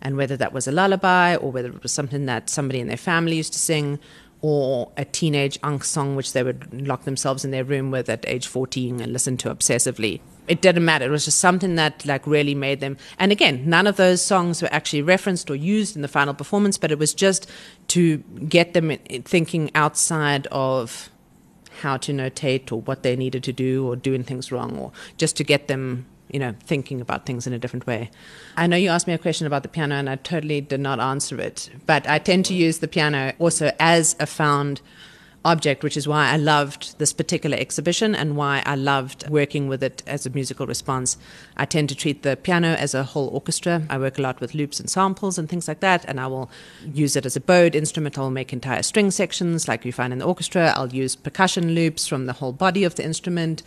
And 0.00 0.16
whether 0.16 0.36
that 0.36 0.52
was 0.52 0.68
a 0.68 0.72
lullaby 0.72 1.36
or 1.36 1.50
whether 1.50 1.68
it 1.68 1.82
was 1.82 1.92
something 1.92 2.26
that 2.26 2.50
somebody 2.50 2.80
in 2.80 2.88
their 2.88 2.96
family 2.96 3.36
used 3.36 3.52
to 3.54 3.58
sing 3.58 3.98
or 4.42 4.92
a 4.96 5.04
teenage 5.04 5.60
angst 5.62 5.84
song 5.84 6.14
which 6.14 6.32
they 6.32 6.42
would 6.42 6.86
lock 6.86 7.04
themselves 7.04 7.44
in 7.44 7.50
their 7.50 7.64
room 7.64 7.90
with 7.90 8.08
at 8.08 8.24
age 8.28 8.46
14 8.46 9.00
and 9.00 9.12
listen 9.12 9.36
to 9.38 9.52
obsessively. 9.52 10.20
It 10.46 10.60
didn't 10.60 10.84
matter. 10.84 11.06
It 11.06 11.10
was 11.10 11.24
just 11.24 11.38
something 11.38 11.74
that 11.76 12.06
like 12.06 12.26
really 12.26 12.54
made 12.54 12.80
them. 12.80 12.96
And 13.18 13.32
again, 13.32 13.68
none 13.68 13.86
of 13.86 13.96
those 13.96 14.22
songs 14.22 14.62
were 14.62 14.72
actually 14.72 15.02
referenced 15.02 15.50
or 15.50 15.56
used 15.56 15.96
in 15.96 16.02
the 16.02 16.08
final 16.08 16.34
performance, 16.34 16.78
but 16.78 16.92
it 16.92 16.98
was 16.98 17.14
just 17.14 17.50
to 17.88 18.18
get 18.48 18.74
them 18.74 18.96
thinking 19.24 19.70
outside 19.74 20.46
of 20.52 21.10
how 21.76 21.96
to 21.98 22.12
notate 22.12 22.72
or 22.72 22.80
what 22.80 23.02
they 23.02 23.16
needed 23.16 23.42
to 23.44 23.52
do 23.52 23.86
or 23.86 23.96
doing 23.96 24.22
things 24.22 24.50
wrong 24.52 24.76
or 24.78 24.92
just 25.16 25.36
to 25.36 25.44
get 25.44 25.68
them 25.68 26.06
you 26.30 26.38
know 26.38 26.54
thinking 26.64 27.00
about 27.00 27.24
things 27.24 27.46
in 27.46 27.52
a 27.52 27.58
different 27.58 27.86
way. 27.86 28.10
I 28.56 28.66
know 28.66 28.76
you 28.76 28.90
asked 28.90 29.06
me 29.06 29.14
a 29.14 29.18
question 29.18 29.46
about 29.46 29.62
the 29.62 29.68
piano 29.68 29.94
and 29.94 30.10
i 30.10 30.16
totally 30.16 30.60
did 30.60 30.80
not 30.80 30.98
answer 31.00 31.40
it 31.40 31.70
but 31.86 32.08
i 32.08 32.18
tend 32.18 32.44
to 32.46 32.54
use 32.54 32.78
the 32.78 32.88
piano 32.88 33.32
also 33.38 33.72
as 33.78 34.16
a 34.18 34.26
found 34.26 34.80
object, 35.46 35.82
which 35.82 35.96
is 35.96 36.06
why 36.06 36.30
I 36.30 36.36
loved 36.36 36.98
this 36.98 37.12
particular 37.12 37.56
exhibition 37.56 38.14
and 38.14 38.36
why 38.36 38.62
I 38.66 38.74
loved 38.74 39.28
working 39.30 39.68
with 39.68 39.82
it 39.82 40.02
as 40.06 40.26
a 40.26 40.30
musical 40.30 40.66
response. 40.66 41.16
I 41.56 41.64
tend 41.64 41.88
to 41.88 41.94
treat 41.94 42.22
the 42.22 42.36
piano 42.36 42.74
as 42.74 42.94
a 42.94 43.04
whole 43.04 43.28
orchestra. 43.28 43.82
I 43.88 43.98
work 43.98 44.18
a 44.18 44.22
lot 44.22 44.40
with 44.40 44.54
loops 44.54 44.80
and 44.80 44.90
samples 44.90 45.38
and 45.38 45.48
things 45.48 45.68
like 45.68 45.80
that, 45.80 46.04
and 46.06 46.20
I 46.20 46.26
will 46.26 46.50
use 46.84 47.16
it 47.16 47.24
as 47.24 47.36
a 47.36 47.40
bowed 47.40 47.74
instrument. 47.74 48.18
I'll 48.18 48.30
make 48.30 48.52
entire 48.52 48.82
string 48.82 49.10
sections 49.10 49.68
like 49.68 49.84
you 49.84 49.92
find 49.92 50.12
in 50.12 50.18
the 50.18 50.26
orchestra. 50.26 50.72
I'll 50.76 50.92
use 50.92 51.16
percussion 51.16 51.74
loops 51.74 52.06
from 52.06 52.26
the 52.26 52.34
whole 52.34 52.52
body 52.52 52.84
of 52.84 52.96
the 52.96 53.04
instrument 53.04 53.62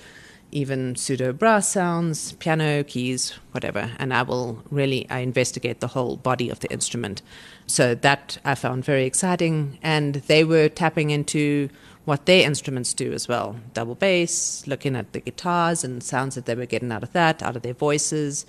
even 0.51 0.95
pseudo 0.95 1.33
brass 1.33 1.67
sounds, 1.67 2.33
piano 2.33 2.83
keys, 2.83 3.33
whatever, 3.51 3.91
and 3.99 4.13
I 4.13 4.23
will 4.23 4.63
really 4.69 5.09
I 5.09 5.19
investigate 5.19 5.79
the 5.79 5.87
whole 5.87 6.17
body 6.17 6.49
of 6.49 6.59
the 6.59 6.71
instrument. 6.71 7.21
So 7.67 7.95
that 7.95 8.37
I 8.43 8.55
found 8.55 8.85
very 8.85 9.05
exciting, 9.05 9.77
and 9.81 10.15
they 10.15 10.43
were 10.43 10.69
tapping 10.69 11.11
into 11.11 11.69
what 12.05 12.25
their 12.25 12.45
instruments 12.45 12.93
do 12.93 13.13
as 13.13 13.27
well 13.27 13.57
double 13.73 13.95
bass, 13.95 14.65
looking 14.65 14.95
at 14.95 15.13
the 15.13 15.19
guitars 15.19 15.83
and 15.83 16.01
sounds 16.01 16.35
that 16.35 16.45
they 16.45 16.55
were 16.55 16.65
getting 16.65 16.91
out 16.91 17.03
of 17.03 17.13
that, 17.13 17.43
out 17.43 17.55
of 17.55 17.61
their 17.61 17.73
voices. 17.73 18.45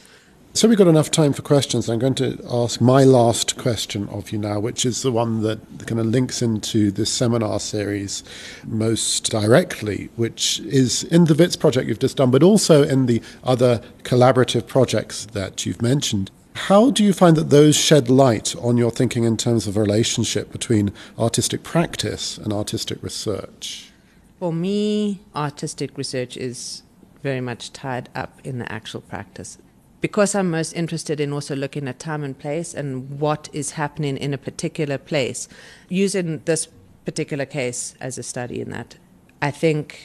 So 0.52 0.66
we've 0.66 0.76
got 0.76 0.88
enough 0.88 1.12
time 1.12 1.32
for 1.32 1.42
questions. 1.42 1.88
I'm 1.88 2.00
going 2.00 2.16
to 2.16 2.36
ask 2.50 2.80
my 2.80 3.04
last 3.04 3.56
question 3.56 4.08
of 4.08 4.32
you 4.32 4.38
now, 4.38 4.58
which 4.58 4.84
is 4.84 5.02
the 5.02 5.12
one 5.12 5.42
that 5.42 5.60
kind 5.86 6.00
of 6.00 6.06
links 6.06 6.42
into 6.42 6.90
this 6.90 7.08
seminar 7.08 7.60
series 7.60 8.24
most 8.66 9.30
directly, 9.30 10.10
which 10.16 10.58
is 10.60 11.04
in 11.04 11.26
the 11.26 11.36
WITS 11.36 11.54
project 11.54 11.86
you've 11.86 12.00
just 12.00 12.16
done, 12.16 12.32
but 12.32 12.42
also 12.42 12.82
in 12.82 13.06
the 13.06 13.22
other 13.44 13.80
collaborative 14.02 14.66
projects 14.66 15.24
that 15.26 15.64
you've 15.64 15.80
mentioned. 15.80 16.32
How 16.54 16.90
do 16.90 17.04
you 17.04 17.12
find 17.12 17.36
that 17.36 17.50
those 17.50 17.76
shed 17.76 18.10
light 18.10 18.56
on 18.56 18.76
your 18.76 18.90
thinking 18.90 19.22
in 19.22 19.36
terms 19.36 19.68
of 19.68 19.76
a 19.76 19.80
relationship 19.80 20.50
between 20.50 20.92
artistic 21.16 21.62
practice 21.62 22.38
and 22.38 22.52
artistic 22.52 23.00
research? 23.04 23.92
For 24.40 24.52
me, 24.52 25.20
artistic 25.34 25.96
research 25.96 26.36
is 26.36 26.82
very 27.22 27.40
much 27.40 27.72
tied 27.72 28.08
up 28.16 28.40
in 28.42 28.58
the 28.58 28.70
actual 28.70 29.00
practice. 29.00 29.56
Because 30.00 30.34
I'm 30.34 30.50
most 30.50 30.72
interested 30.72 31.20
in 31.20 31.32
also 31.32 31.54
looking 31.54 31.86
at 31.86 31.98
time 31.98 32.24
and 32.24 32.38
place 32.38 32.72
and 32.72 33.20
what 33.20 33.48
is 33.52 33.72
happening 33.72 34.16
in 34.16 34.32
a 34.32 34.38
particular 34.38 34.96
place, 34.96 35.48
using 35.88 36.40
this 36.46 36.68
particular 37.04 37.44
case 37.44 37.94
as 38.00 38.16
a 38.16 38.22
study 38.22 38.60
in 38.60 38.70
that, 38.70 38.96
I 39.42 39.50
think 39.50 40.00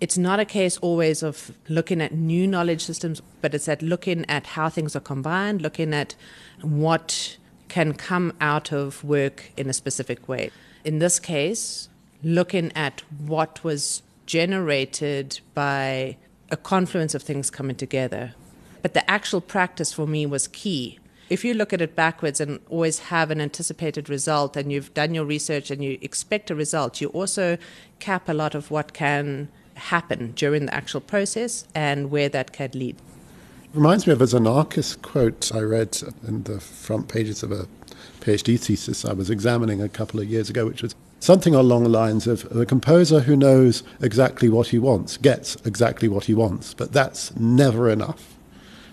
it's 0.00 0.18
not 0.18 0.40
a 0.40 0.44
case 0.44 0.76
always 0.78 1.22
of 1.22 1.52
looking 1.68 2.00
at 2.00 2.12
new 2.12 2.46
knowledge 2.46 2.84
systems, 2.84 3.22
but 3.40 3.54
it's 3.54 3.68
at 3.68 3.82
looking 3.82 4.24
at 4.28 4.46
how 4.48 4.68
things 4.68 4.94
are 4.96 5.00
combined, 5.00 5.62
looking 5.62 5.94
at 5.94 6.14
what 6.60 7.36
can 7.68 7.94
come 7.94 8.32
out 8.40 8.72
of 8.72 9.02
work 9.04 9.52
in 9.56 9.68
a 9.68 9.72
specific 9.72 10.28
way. 10.28 10.50
In 10.84 10.98
this 10.98 11.18
case, 11.18 11.88
looking 12.22 12.72
at 12.74 13.02
what 13.26 13.62
was 13.64 14.02
generated 14.26 15.40
by 15.54 16.16
a 16.50 16.56
confluence 16.56 17.14
of 17.14 17.22
things 17.22 17.50
coming 17.50 17.76
together. 17.76 18.34
But 18.86 18.94
the 18.94 19.10
actual 19.10 19.40
practice 19.40 19.92
for 19.92 20.06
me 20.06 20.26
was 20.26 20.46
key. 20.46 21.00
If 21.28 21.44
you 21.44 21.54
look 21.54 21.72
at 21.72 21.80
it 21.80 21.96
backwards 21.96 22.40
and 22.40 22.60
always 22.70 23.00
have 23.00 23.32
an 23.32 23.40
anticipated 23.40 24.08
result 24.08 24.56
and 24.56 24.70
you've 24.70 24.94
done 24.94 25.12
your 25.12 25.24
research 25.24 25.72
and 25.72 25.82
you 25.82 25.98
expect 26.02 26.52
a 26.52 26.54
result, 26.54 27.00
you 27.00 27.08
also 27.08 27.58
cap 27.98 28.28
a 28.28 28.32
lot 28.32 28.54
of 28.54 28.70
what 28.70 28.92
can 28.92 29.48
happen 29.74 30.30
during 30.36 30.66
the 30.66 30.72
actual 30.72 31.00
process 31.00 31.66
and 31.74 32.12
where 32.12 32.28
that 32.28 32.52
can 32.52 32.70
lead. 32.74 32.94
Reminds 33.74 34.06
me 34.06 34.12
of 34.12 34.22
a 34.22 34.26
Xenakis 34.26 35.02
quote 35.02 35.50
I 35.52 35.62
read 35.62 36.00
in 36.24 36.44
the 36.44 36.60
front 36.60 37.08
pages 37.08 37.42
of 37.42 37.50
a 37.50 37.66
PhD 38.20 38.56
thesis 38.56 39.04
I 39.04 39.14
was 39.14 39.30
examining 39.30 39.82
a 39.82 39.88
couple 39.88 40.20
of 40.20 40.28
years 40.28 40.48
ago, 40.48 40.64
which 40.64 40.84
was 40.84 40.94
something 41.18 41.56
along 41.56 41.82
the 41.82 41.88
lines 41.88 42.28
of 42.28 42.44
a 42.56 42.64
composer 42.64 43.18
who 43.18 43.34
knows 43.34 43.82
exactly 44.00 44.48
what 44.48 44.68
he 44.68 44.78
wants 44.78 45.16
gets 45.16 45.56
exactly 45.66 46.06
what 46.06 46.26
he 46.26 46.34
wants, 46.34 46.72
but 46.72 46.92
that's 46.92 47.34
never 47.34 47.90
enough. 47.90 48.35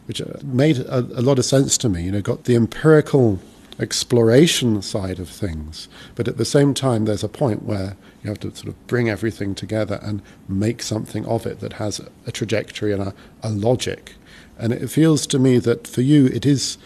Which 0.06 0.22
uh, 0.22 0.26
made 0.44 0.80
a, 0.80 1.00
a 1.00 1.22
lot 1.22 1.40
of 1.40 1.46
sense 1.46 1.78
to 1.80 1.90
me. 1.90 2.04
You 2.04 2.12
know, 2.12 2.22
got 2.22 2.44
the 2.44 2.56
empirical 2.56 3.40
exploration 3.80 4.82
side 4.82 5.20
of 5.20 5.30
things. 5.30 5.88
But 6.16 6.28
at 6.28 6.38
the 6.38 6.46
same 6.46 6.74
time, 6.74 7.06
there's 7.06 7.24
a 7.24 7.30
point 7.30 7.64
where 7.64 7.96
you 8.24 8.30
have 8.30 8.40
to 8.42 8.56
sort 8.56 8.70
of 8.70 8.88
bring 8.88 9.10
everything 9.10 9.56
together 9.56 10.00
and 10.02 10.22
make 10.48 10.82
something 10.82 11.26
of 11.26 11.46
it 11.46 11.60
that 11.60 11.74
has 11.74 12.00
a 12.26 12.32
trajectory 12.32 12.94
and 12.94 13.02
a, 13.02 13.14
a 13.42 13.50
logic. 13.50 14.14
And 14.58 14.72
it 14.72 14.88
feels 14.90 15.26
to 15.28 15.40
me 15.40 15.58
that 15.60 15.88
for 15.88 16.02
you, 16.02 16.28
it 16.28 16.46
is 16.46 16.78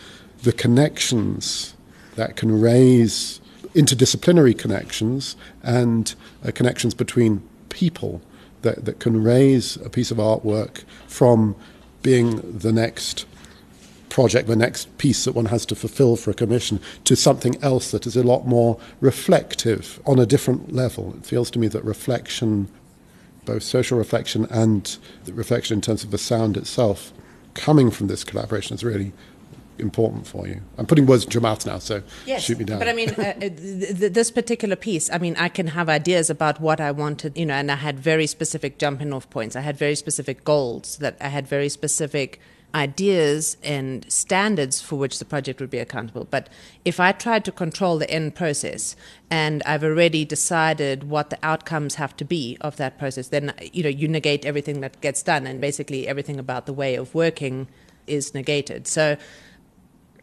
the 0.44 0.54
connections 0.54 1.76
that 2.16 2.36
can 2.36 2.60
raise 2.60 3.42
interdisciplinary 3.74 4.58
connections 4.58 5.36
and 5.62 6.16
uh, 6.44 6.52
connections 6.52 6.94
between 6.94 7.48
people 7.70 8.22
that, 8.62 8.86
that 8.86 9.00
can 9.00 9.22
raise 9.22 9.78
a 9.78 9.90
piece 9.90 10.10
of 10.10 10.18
artwork 10.18 10.84
from 11.08 11.56
being 12.08 12.58
the 12.58 12.72
next 12.72 13.26
project, 14.08 14.48
the 14.48 14.56
next 14.56 14.98
piece 14.98 15.26
that 15.26 15.34
one 15.34 15.48
has 15.48 15.66
to 15.66 15.76
fulfill 15.76 16.16
for 16.16 16.32
a 16.32 16.34
commission, 16.34 16.80
to 17.04 17.18
something 17.18 17.62
else 17.62 17.92
that 17.92 18.08
is 18.08 18.16
a 18.16 18.24
lot 18.24 18.48
more 18.48 18.80
reflective 19.02 20.00
on 20.06 20.18
a 20.18 20.26
different 20.26 20.72
level. 20.72 21.14
It 21.18 21.26
feels 21.26 21.52
to 21.52 21.60
me 21.60 21.68
that 21.68 21.84
reflection, 21.84 22.70
both 23.44 23.62
social 23.62 23.98
reflection 23.98 24.48
and 24.50 24.98
reflection 25.26 25.80
in 25.80 25.82
terms 25.82 26.06
of 26.06 26.12
the 26.12 26.18
sound 26.18 26.56
itself, 26.56 27.12
coming 27.56 27.92
from 27.92 28.08
this 28.08 28.24
collaboration 28.24 28.74
is 28.74 28.86
really 28.86 29.12
important 29.80 30.28
for 30.28 30.48
you. 30.48 30.62
I'm 30.78 30.86
putting 30.86 31.06
words 31.06 31.26
in 31.26 31.32
your 31.32 31.42
mouth 31.42 31.66
now, 31.66 31.80
so 31.80 32.04
yes, 32.26 32.44
shoot 32.44 32.58
me 32.60 32.66
down. 32.66 32.80
But 32.80 32.88
I 32.88 32.94
mean, 32.94 33.10
uh, 33.10 33.34
th- 33.40 34.00
th- 34.00 34.14
this 34.14 34.32
particular 34.32 34.76
piece, 34.76 35.10
I 35.12 35.18
mean, 35.18 35.36
I 35.38 35.50
can 35.50 35.68
have 35.68 35.90
ideas 35.90 36.30
about 36.30 36.60
what 36.60 36.80
I 36.80 36.92
wanted, 36.92 37.38
you 37.38 37.46
know, 37.46 37.56
and 37.56 37.72
I 37.72 37.76
had 37.76 38.00
very 38.00 38.28
specific 38.28 38.78
jumping 38.78 39.14
off 39.14 39.30
points. 39.30 39.56
I 39.56 39.62
had 39.62 39.78
very 39.78 39.96
specific 39.96 40.44
goals 40.44 40.98
that 40.98 41.18
I 41.22 41.28
had 41.28 41.48
very 41.48 41.70
specific 41.70 42.40
ideas 42.76 43.58
and 43.64 44.06
standards 44.12 44.82
for 44.82 44.98
which 44.98 45.20
the 45.20 45.26
project 45.26 45.60
would 45.60 45.70
be 45.70 45.80
accountable. 45.80 46.28
But 46.30 46.50
if 46.86 47.00
I 47.00 47.12
tried 47.12 47.46
to 47.46 47.52
control 47.52 47.98
the 47.98 48.10
end 48.10 48.36
process 48.36 48.96
and 49.32 49.64
I've 49.66 49.84
already 49.84 50.26
decided 50.26 51.10
what 51.10 51.30
the 51.30 51.40
outcomes 51.42 51.96
have 51.96 52.16
to 52.18 52.26
be 52.26 52.58
of 52.62 52.76
that 52.78 53.00
process, 53.00 53.30
then 53.30 53.54
you 53.74 53.84
know 53.84 53.90
you 53.90 54.08
negate 54.08 54.46
everything 54.46 54.82
that 54.82 55.00
gets 55.02 55.24
done, 55.24 55.48
and 55.48 55.62
basically 55.62 56.08
everything 56.08 56.40
about 56.40 56.66
the 56.66 56.74
way 56.74 56.96
of 56.96 57.16
working 57.16 57.68
is 58.06 58.34
negated. 58.34 58.88
So 58.88 59.18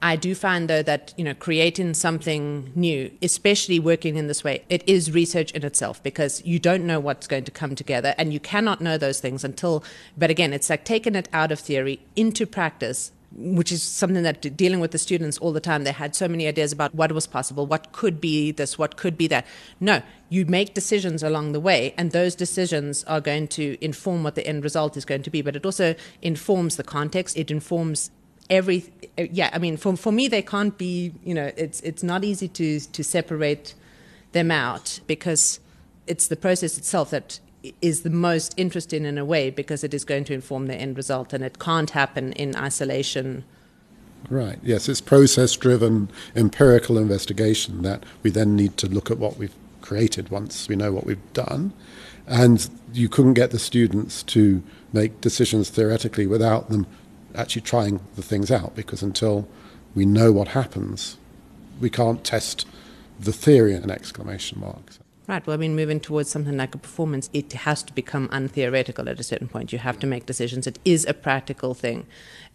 I 0.02 0.16
do 0.16 0.34
find 0.34 0.68
though 0.68 0.82
that 0.82 1.14
you 1.16 1.24
know 1.24 1.34
creating 1.34 1.94
something 1.94 2.72
new, 2.74 3.10
especially 3.22 3.78
working 3.78 4.16
in 4.16 4.26
this 4.26 4.44
way, 4.44 4.64
it 4.68 4.82
is 4.86 5.10
research 5.10 5.50
in 5.52 5.64
itself 5.64 6.02
because 6.02 6.44
you 6.44 6.58
don't 6.58 6.86
know 6.86 7.00
what's 7.00 7.26
going 7.26 7.44
to 7.44 7.50
come 7.50 7.74
together, 7.74 8.14
and 8.18 8.32
you 8.32 8.40
cannot 8.40 8.80
know 8.80 8.98
those 8.98 9.20
things 9.20 9.44
until. 9.44 9.84
But 10.16 10.30
again, 10.30 10.52
it's 10.52 10.70
like 10.70 10.84
taking 10.84 11.14
it 11.14 11.28
out 11.32 11.52
of 11.52 11.60
theory 11.60 12.00
into 12.16 12.46
practice. 12.46 13.12
Which 13.36 13.72
is 13.72 13.82
something 13.82 14.22
that 14.22 14.56
dealing 14.56 14.78
with 14.78 14.92
the 14.92 14.98
students 14.98 15.38
all 15.38 15.50
the 15.50 15.58
time, 15.58 15.82
they 15.82 15.90
had 15.90 16.14
so 16.14 16.28
many 16.28 16.46
ideas 16.46 16.70
about 16.70 16.94
what 16.94 17.10
was 17.10 17.26
possible, 17.26 17.66
what 17.66 17.90
could 17.90 18.20
be 18.20 18.52
this, 18.52 18.78
what 18.78 18.96
could 18.96 19.18
be 19.18 19.26
that. 19.26 19.44
No, 19.80 20.02
you 20.28 20.46
make 20.46 20.72
decisions 20.72 21.20
along 21.20 21.50
the 21.50 21.58
way, 21.58 21.94
and 21.98 22.12
those 22.12 22.36
decisions 22.36 23.02
are 23.04 23.20
going 23.20 23.48
to 23.48 23.76
inform 23.80 24.22
what 24.22 24.36
the 24.36 24.46
end 24.46 24.62
result 24.62 24.96
is 24.96 25.04
going 25.04 25.24
to 25.24 25.30
be. 25.30 25.42
But 25.42 25.56
it 25.56 25.66
also 25.66 25.96
informs 26.22 26.76
the 26.76 26.84
context, 26.84 27.36
it 27.36 27.50
informs 27.50 28.12
every 28.50 28.84
yeah 29.16 29.48
i 29.52 29.58
mean 29.58 29.76
for 29.76 29.96
for 29.96 30.12
me 30.12 30.28
they 30.28 30.42
can't 30.42 30.76
be 30.76 31.12
you 31.24 31.34
know 31.34 31.50
it's 31.56 31.80
it's 31.80 32.02
not 32.02 32.24
easy 32.24 32.48
to 32.48 32.78
to 32.80 33.02
separate 33.02 33.74
them 34.32 34.50
out 34.50 35.00
because 35.06 35.60
it's 36.06 36.28
the 36.28 36.36
process 36.36 36.76
itself 36.76 37.10
that 37.10 37.40
is 37.80 38.02
the 38.02 38.10
most 38.10 38.54
interesting 38.56 39.04
in 39.04 39.16
a 39.16 39.24
way 39.24 39.50
because 39.50 39.82
it 39.82 39.94
is 39.94 40.04
going 40.04 40.24
to 40.24 40.34
inform 40.34 40.66
the 40.66 40.74
end 40.74 40.96
result 40.96 41.32
and 41.32 41.42
it 41.42 41.58
can't 41.58 41.90
happen 41.90 42.32
in 42.34 42.54
isolation. 42.56 43.44
Right. 44.28 44.58
Yes 44.62 44.88
it's 44.88 45.00
process 45.00 45.54
driven 45.56 46.10
empirical 46.34 46.98
investigation 46.98 47.82
that 47.82 48.04
we 48.22 48.30
then 48.30 48.56
need 48.56 48.76
to 48.78 48.86
look 48.86 49.10
at 49.10 49.18
what 49.18 49.36
we've 49.38 49.54
created 49.80 50.30
once 50.30 50.68
we 50.68 50.76
know 50.76 50.92
what 50.92 51.06
we've 51.06 51.32
done. 51.32 51.72
And 52.26 52.68
you 52.92 53.08
couldn't 53.08 53.34
get 53.34 53.50
the 53.50 53.58
students 53.58 54.22
to 54.24 54.62
make 54.92 55.20
decisions 55.20 55.68
theoretically 55.68 56.26
without 56.26 56.70
them 56.70 56.86
actually 57.34 57.62
trying 57.62 58.00
the 58.16 58.22
things 58.22 58.50
out 58.50 58.74
because 58.74 59.02
until 59.02 59.48
we 59.94 60.04
know 60.06 60.32
what 60.32 60.48
happens, 60.48 61.16
we 61.80 61.90
can't 61.90 62.24
test 62.24 62.66
the 63.18 63.32
theory 63.32 63.74
in 63.74 63.90
exclamation 63.90 64.60
marks. 64.60 64.98
Right. 65.26 65.46
Well, 65.46 65.54
I 65.54 65.56
mean, 65.56 65.74
moving 65.74 66.00
towards 66.00 66.28
something 66.28 66.56
like 66.56 66.74
a 66.74 66.78
performance, 66.78 67.30
it 67.32 67.50
has 67.52 67.82
to 67.84 67.94
become 67.94 68.28
untheoretical 68.30 69.08
at 69.08 69.18
a 69.18 69.22
certain 69.22 69.48
point. 69.48 69.72
You 69.72 69.78
have 69.78 69.98
to 70.00 70.06
make 70.06 70.26
decisions. 70.26 70.66
It 70.66 70.78
is 70.84 71.06
a 71.06 71.14
practical 71.14 71.72
thing. 71.72 72.06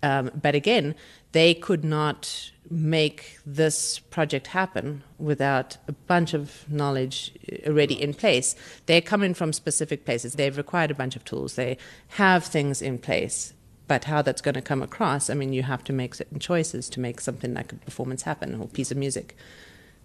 Um, 0.03 0.29
but 0.39 0.53
again, 0.53 0.93
they 1.31 1.55
could 1.55 1.83
not 1.83 2.51
make 2.69 3.39
this 3.43 3.97
project 3.97 4.47
happen 4.47 5.03
without 5.17 5.77
a 5.87 5.93
bunch 5.93 6.35
of 6.35 6.69
knowledge 6.69 7.33
already 7.65 7.99
in 7.99 8.13
place. 8.13 8.55
They're 8.85 9.01
coming 9.01 9.33
from 9.33 9.51
specific 9.51 10.05
places. 10.05 10.33
They've 10.33 10.55
required 10.55 10.91
a 10.91 10.95
bunch 10.95 11.15
of 11.15 11.25
tools. 11.25 11.55
They 11.55 11.75
have 12.09 12.45
things 12.45 12.83
in 12.83 12.99
place 12.99 13.53
but 13.89 14.05
how 14.05 14.21
that's 14.21 14.39
going 14.39 14.53
to 14.53 14.61
come 14.61 14.83
across, 14.83 15.31
I 15.31 15.33
mean, 15.33 15.51
you 15.51 15.63
have 15.63 15.83
to 15.85 15.91
make 15.91 16.13
certain 16.13 16.39
choices 16.39 16.87
to 16.89 16.99
make 16.99 17.19
something 17.19 17.55
like 17.55 17.73
a 17.73 17.75
performance 17.75 18.21
happen 18.21 18.53
or 18.53 18.65
a 18.65 18.67
piece 18.67 18.91
of 18.91 18.97
music. 18.97 19.35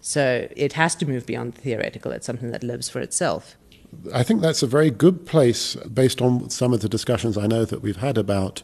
So 0.01 0.49
it 0.57 0.73
has 0.73 0.94
to 0.97 1.07
move 1.07 1.27
beyond 1.27 1.53
the 1.53 1.61
theoretical. 1.61 2.11
It's 2.11 2.25
something 2.25 2.51
that 2.51 2.64
lives 2.64 2.88
for 2.88 3.01
itself. 3.01 3.57
I 4.12 4.23
think 4.23 4.40
that's 4.40 4.62
a 4.62 4.66
very 4.66 4.90
good 4.90 5.27
place 5.27 5.77
based 5.77 6.23
on 6.23 6.49
some 6.49 6.73
of 6.73 6.81
the 6.81 6.88
discussions 6.88 7.37
I 7.37 7.47
know 7.47 7.66
that 7.66 7.83
we've 7.83 7.99
had 7.99 8.16
about, 8.16 8.62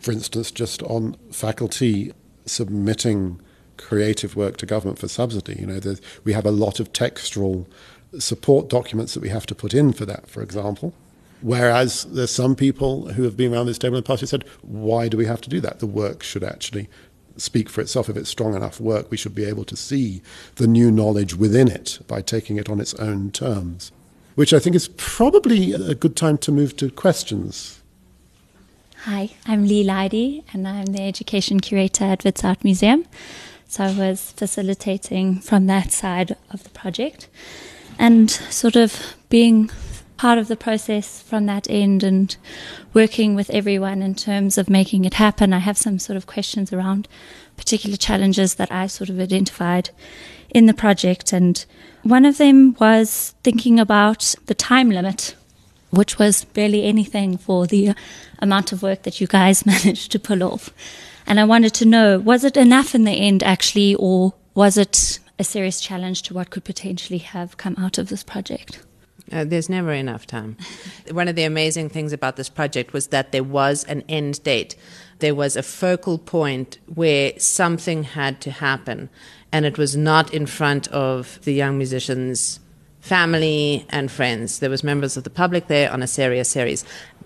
for 0.00 0.12
instance, 0.12 0.50
just 0.50 0.82
on 0.82 1.16
faculty 1.32 2.12
submitting 2.44 3.40
creative 3.78 4.36
work 4.36 4.58
to 4.58 4.66
government 4.66 4.98
for 4.98 5.08
subsidy. 5.08 5.56
You 5.58 5.66
know, 5.66 5.80
we 6.24 6.34
have 6.34 6.44
a 6.44 6.50
lot 6.50 6.78
of 6.78 6.92
textual 6.92 7.66
support 8.18 8.68
documents 8.68 9.14
that 9.14 9.20
we 9.20 9.30
have 9.30 9.46
to 9.46 9.54
put 9.54 9.72
in 9.72 9.94
for 9.94 10.04
that, 10.04 10.28
for 10.28 10.42
example. 10.42 10.92
Whereas 11.40 12.04
there's 12.04 12.30
some 12.30 12.56
people 12.56 13.12
who 13.12 13.22
have 13.22 13.36
been 13.36 13.54
around 13.54 13.66
this 13.66 13.78
table 13.78 13.96
in 13.96 14.02
the 14.02 14.06
past 14.06 14.20
who 14.20 14.26
said, 14.26 14.44
why 14.62 15.08
do 15.08 15.16
we 15.16 15.26
have 15.26 15.40
to 15.42 15.50
do 15.50 15.60
that? 15.60 15.78
The 15.78 15.86
work 15.86 16.22
should 16.22 16.42
actually 16.42 16.88
speak 17.36 17.68
for 17.68 17.80
itself. 17.80 18.08
If 18.08 18.16
it's 18.16 18.28
strong 18.28 18.54
enough 18.54 18.80
work, 18.80 19.10
we 19.10 19.16
should 19.16 19.34
be 19.34 19.44
able 19.44 19.64
to 19.66 19.76
see 19.76 20.20
the 20.56 20.66
new 20.66 20.90
knowledge 20.90 21.36
within 21.36 21.68
it 21.68 22.00
by 22.08 22.22
taking 22.22 22.56
it 22.56 22.68
on 22.68 22.80
its 22.80 22.94
own 22.94 23.30
terms. 23.30 23.92
Which 24.34 24.52
I 24.52 24.58
think 24.58 24.74
is 24.74 24.88
probably 24.96 25.72
a 25.72 25.94
good 25.94 26.16
time 26.16 26.38
to 26.38 26.52
move 26.52 26.76
to 26.78 26.90
questions. 26.90 27.80
Hi, 29.02 29.30
I'm 29.46 29.66
Lee 29.66 29.84
Leidy, 29.84 30.42
and 30.52 30.66
I'm 30.66 30.86
the 30.86 31.02
education 31.02 31.60
curator 31.60 32.04
at 32.04 32.24
Wits 32.24 32.44
Art 32.44 32.64
Museum. 32.64 33.06
So 33.68 33.84
I 33.84 33.92
was 33.92 34.32
facilitating 34.32 35.40
from 35.40 35.66
that 35.66 35.92
side 35.92 36.36
of 36.50 36.64
the 36.64 36.70
project 36.70 37.28
and 37.98 38.30
sort 38.30 38.76
of 38.76 39.14
being 39.28 39.70
part 40.18 40.36
of 40.36 40.48
the 40.48 40.56
process 40.56 41.22
from 41.22 41.46
that 41.46 41.70
end 41.70 42.02
and 42.02 42.36
working 42.92 43.34
with 43.34 43.48
everyone 43.50 44.02
in 44.02 44.14
terms 44.14 44.58
of 44.58 44.68
making 44.68 45.04
it 45.04 45.14
happen. 45.14 45.52
I 45.52 45.58
have 45.60 45.78
some 45.78 45.98
sort 45.98 46.16
of 46.16 46.26
questions 46.26 46.72
around 46.72 47.08
particular 47.56 47.96
challenges 47.96 48.56
that 48.56 48.70
I 48.70 48.88
sort 48.88 49.08
of 49.08 49.18
identified 49.18 49.90
in 50.50 50.66
the 50.66 50.74
project. 50.74 51.32
And 51.32 51.64
one 52.02 52.24
of 52.24 52.36
them 52.36 52.74
was 52.80 53.34
thinking 53.44 53.78
about 53.78 54.34
the 54.46 54.54
time 54.54 54.90
limit, 54.90 55.36
which 55.90 56.18
was 56.18 56.44
barely 56.44 56.84
anything 56.84 57.38
for 57.38 57.66
the 57.66 57.94
amount 58.40 58.72
of 58.72 58.82
work 58.82 59.04
that 59.04 59.20
you 59.20 59.26
guys 59.26 59.64
managed 59.74 60.12
to 60.12 60.18
pull 60.18 60.42
off. 60.42 60.70
And 61.26 61.38
I 61.38 61.44
wanted 61.44 61.74
to 61.74 61.84
know 61.84 62.18
was 62.18 62.42
it 62.42 62.56
enough 62.56 62.94
in 62.94 63.04
the 63.04 63.12
end, 63.12 63.42
actually, 63.44 63.94
or 63.94 64.34
was 64.54 64.76
it 64.76 65.20
a 65.38 65.44
serious 65.44 65.80
challenge 65.80 66.22
to 66.22 66.34
what 66.34 66.50
could 66.50 66.64
potentially 66.64 67.18
have 67.18 67.56
come 67.56 67.76
out 67.78 67.98
of 67.98 68.08
this 68.08 68.24
project? 68.24 68.80
Uh, 69.30 69.44
there's 69.44 69.68
never 69.68 69.92
enough 69.92 70.26
time. 70.26 70.56
One 71.10 71.28
of 71.28 71.36
the 71.36 71.44
amazing 71.44 71.90
things 71.90 72.12
about 72.12 72.36
this 72.36 72.48
project 72.48 72.92
was 72.92 73.08
that 73.08 73.32
there 73.32 73.44
was 73.44 73.84
an 73.84 74.02
end 74.08 74.42
date. 74.42 74.74
There 75.18 75.34
was 75.34 75.56
a 75.56 75.62
focal 75.62 76.18
point 76.18 76.78
where 76.86 77.32
something 77.38 78.04
had 78.04 78.40
to 78.42 78.50
happen, 78.50 79.10
and 79.52 79.66
it 79.66 79.76
was 79.76 79.96
not 79.96 80.32
in 80.32 80.46
front 80.46 80.88
of 80.88 81.40
the 81.44 81.52
young 81.52 81.76
musicians' 81.76 82.60
family 83.00 83.86
and 83.90 84.10
friends. 84.10 84.60
There 84.60 84.70
was 84.70 84.84
members 84.84 85.16
of 85.16 85.24
the 85.24 85.30
public 85.30 85.66
there 85.66 85.90
on 85.92 86.02
a 86.02 86.06
serious 86.06 86.48
series. 86.48 86.84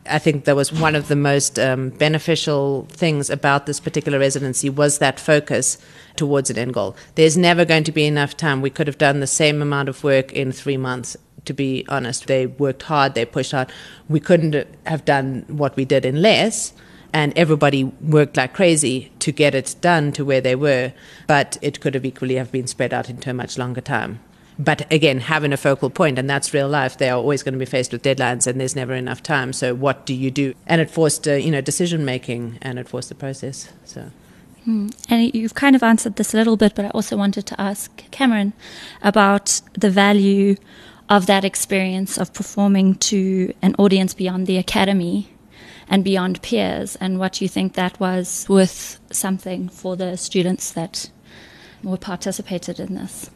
I 0.09 0.19
think 0.19 0.47
that 0.47 0.57
was 0.57 0.73
one 0.73 0.97
of 0.97 1.07
the 1.07 1.17
most 1.17 1.59
um, 1.61 1.91
beneficial 1.91 2.87
things 2.91 3.31
about 3.31 3.67
this 3.67 3.79
particular 3.79 4.19
residency 4.19 4.69
was 4.69 4.99
that 4.99 5.21
focus 5.21 5.79
towards 6.17 6.51
an 6.51 6.59
end 6.59 6.75
goal. 6.75 6.97
There's 7.15 7.37
never 7.37 7.65
going 7.65 7.85
to 7.85 7.93
be 7.93 8.07
enough 8.07 8.37
time. 8.37 8.62
We 8.62 8.71
could 8.71 8.88
have 8.88 8.99
done 8.99 9.21
the 9.21 9.29
same 9.29 9.62
amount 9.62 9.88
of 9.88 10.03
work 10.03 10.33
in 10.33 10.51
three 10.51 10.77
months 10.77 11.17
to 11.44 11.52
be 11.52 11.85
honest. 11.88 12.26
They 12.26 12.46
worked 12.46 12.83
hard, 12.83 13.14
they 13.14 13.24
pushed 13.24 13.52
hard. 13.52 13.70
We 14.09 14.20
couldn't 14.20 14.66
have 14.87 15.05
done 15.05 15.44
what 15.48 15.76
we 15.76 15.85
did 15.85 16.05
in 16.05 16.22
less, 16.22 16.72
and 17.12 17.37
everybody 17.37 17.85
worked 17.85 18.37
like 18.37 18.55
crazy 18.55 19.12
to 19.18 19.33
get 19.33 19.55
it 19.55 19.74
done 19.81 20.12
to 20.12 20.24
where 20.24 20.40
they 20.40 20.55
were, 20.55 20.92
but 21.26 21.59
it 21.61 21.81
could 21.81 21.94
have 21.94 22.05
equally 22.05 22.37
have 22.37 22.50
been 22.50 22.66
spread 22.66 22.92
out 22.92 23.11
into 23.11 23.31
a 23.31 23.35
much 23.35 23.59
longer 23.59 23.81
time. 23.81 24.20
But 24.59 24.90
again, 24.92 25.20
having 25.20 25.52
a 25.52 25.57
focal 25.57 25.90
point, 25.90 26.18
and 26.18 26.28
that's 26.28 26.52
real 26.52 26.68
life. 26.68 26.98
They 26.98 27.09
are 27.09 27.16
always 27.16 27.42
going 27.42 27.55
to 27.55 27.59
be 27.59 27.64
faced 27.64 27.92
with 27.92 28.02
deadlines, 28.02 28.46
and 28.46 28.61
there's 28.61 28.76
never 28.76 28.94
enough 28.94 29.22
time. 29.22 29.52
So, 29.52 29.74
what 29.74 30.05
do 30.05 30.14
you 30.14 30.31
do? 30.31 30.55
And 30.66 30.81
it 30.81 30.90
forced, 30.90 31.26
uh, 31.26 31.35
you 31.35 31.50
know, 31.50 31.61
decision 31.61 32.05
making, 32.05 32.59
and 32.61 32.78
it 32.78 32.88
forced 32.88 33.09
the 33.09 33.14
process. 33.14 33.72
So. 33.85 34.11
Hmm. 34.64 34.88
And 35.09 35.35
you've 35.35 35.55
kind 35.55 35.74
of 35.74 35.83
answered 35.83 36.16
this 36.16 36.35
a 36.35 36.37
little 36.37 36.57
bit, 36.57 36.74
but 36.74 36.85
I 36.85 36.88
also 36.90 37.16
wanted 37.16 37.46
to 37.46 37.61
ask 37.61 37.96
Cameron 38.11 38.52
about 39.02 39.61
the 39.72 39.90
value 39.90 40.57
of 41.12 41.27
that 41.27 41.44
experience 41.44 42.16
of 42.16 42.33
performing 42.33 42.94
to 42.94 43.53
an 43.61 43.75
audience 43.79 44.14
beyond 44.14 44.46
the 44.46 44.57
academy 44.57 45.29
and 45.87 46.03
beyond 46.03 46.40
peers, 46.40 46.96
and 46.96 47.18
what 47.18 47.38
you 47.42 47.48
think 47.48 47.75
that 47.75 48.01
was 48.01 48.46
worth 48.48 48.98
something 49.11 49.68
for 49.68 49.94
the 49.94 50.16
students 50.16 50.72
that 50.72 51.11
were 51.83 51.98
participated 51.98 52.81
in 52.81 52.94
this. 52.94 53.29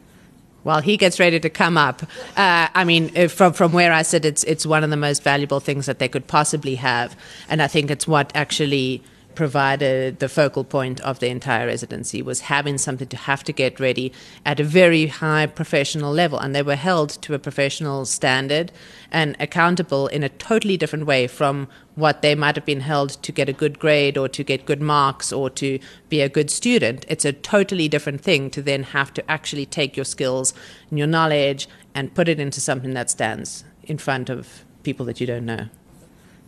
While 0.63 0.81
he 0.81 0.97
gets 0.97 1.19
ready 1.19 1.39
to 1.39 1.51
come 1.51 1.77
up, 1.77 2.01
uh, 2.35 2.67
I 2.73 2.83
mean, 2.83 3.29
from 3.29 3.53
from 3.53 3.73
where 3.73 3.93
I 3.93 4.01
sit, 4.01 4.25
it's 4.25 4.43
it's 4.45 4.65
one 4.65 4.83
of 4.83 4.89
the 4.89 4.97
most 4.97 5.21
valuable 5.21 5.59
things 5.59 5.85
that 5.85 5.99
they 5.99 6.07
could 6.07 6.25
possibly 6.25 6.75
have, 6.75 7.15
and 7.47 7.61
I 7.61 7.67
think 7.67 7.91
it's 7.91 8.07
what 8.07 8.31
actually 8.33 9.03
provided 9.37 10.17
the 10.17 10.27
focal 10.27 10.63
point 10.63 10.99
of 11.01 11.19
the 11.19 11.27
entire 11.27 11.67
residency 11.67 12.23
was 12.23 12.39
having 12.39 12.75
something 12.75 13.07
to 13.07 13.15
have 13.15 13.43
to 13.43 13.53
get 13.53 13.79
ready 13.79 14.11
at 14.43 14.59
a 14.59 14.63
very 14.63 15.05
high 15.05 15.45
professional 15.45 16.11
level. 16.11 16.39
And 16.39 16.55
they 16.55 16.63
were 16.63 16.75
held 16.75 17.11
to 17.21 17.35
a 17.35 17.39
professional 17.39 18.05
standard 18.05 18.71
and 19.11 19.35
accountable 19.39 20.07
in 20.07 20.23
a 20.23 20.29
totally 20.29 20.75
different 20.75 21.05
way 21.05 21.27
from 21.27 21.67
what 21.93 22.23
they 22.23 22.33
might 22.33 22.55
have 22.55 22.65
been 22.65 22.79
held 22.79 23.11
to 23.21 23.31
get 23.31 23.47
a 23.47 23.53
good 23.53 23.77
grade 23.77 24.17
or 24.17 24.27
to 24.27 24.43
get 24.43 24.65
good 24.65 24.81
marks 24.81 25.31
or 25.31 25.51
to 25.51 25.77
be 26.09 26.21
a 26.21 26.29
good 26.29 26.49
student. 26.49 27.05
It's 27.07 27.23
a 27.23 27.31
totally 27.31 27.87
different 27.87 28.21
thing 28.21 28.49
to 28.49 28.63
then 28.63 28.81
have 28.81 29.13
to 29.13 29.31
actually 29.31 29.67
take 29.67 29.95
your 29.95 30.05
skills 30.05 30.51
and 30.89 30.97
your 30.97 31.07
knowledge 31.07 31.69
and 31.93 32.11
put 32.15 32.27
it 32.27 32.39
into 32.39 32.59
something 32.59 32.95
that 32.95 33.11
stands 33.11 33.65
in 33.83 33.99
front 33.99 34.31
of 34.31 34.65
people 34.81 35.05
that 35.05 35.21
you 35.21 35.27
don't 35.27 35.45
know. 35.45 35.67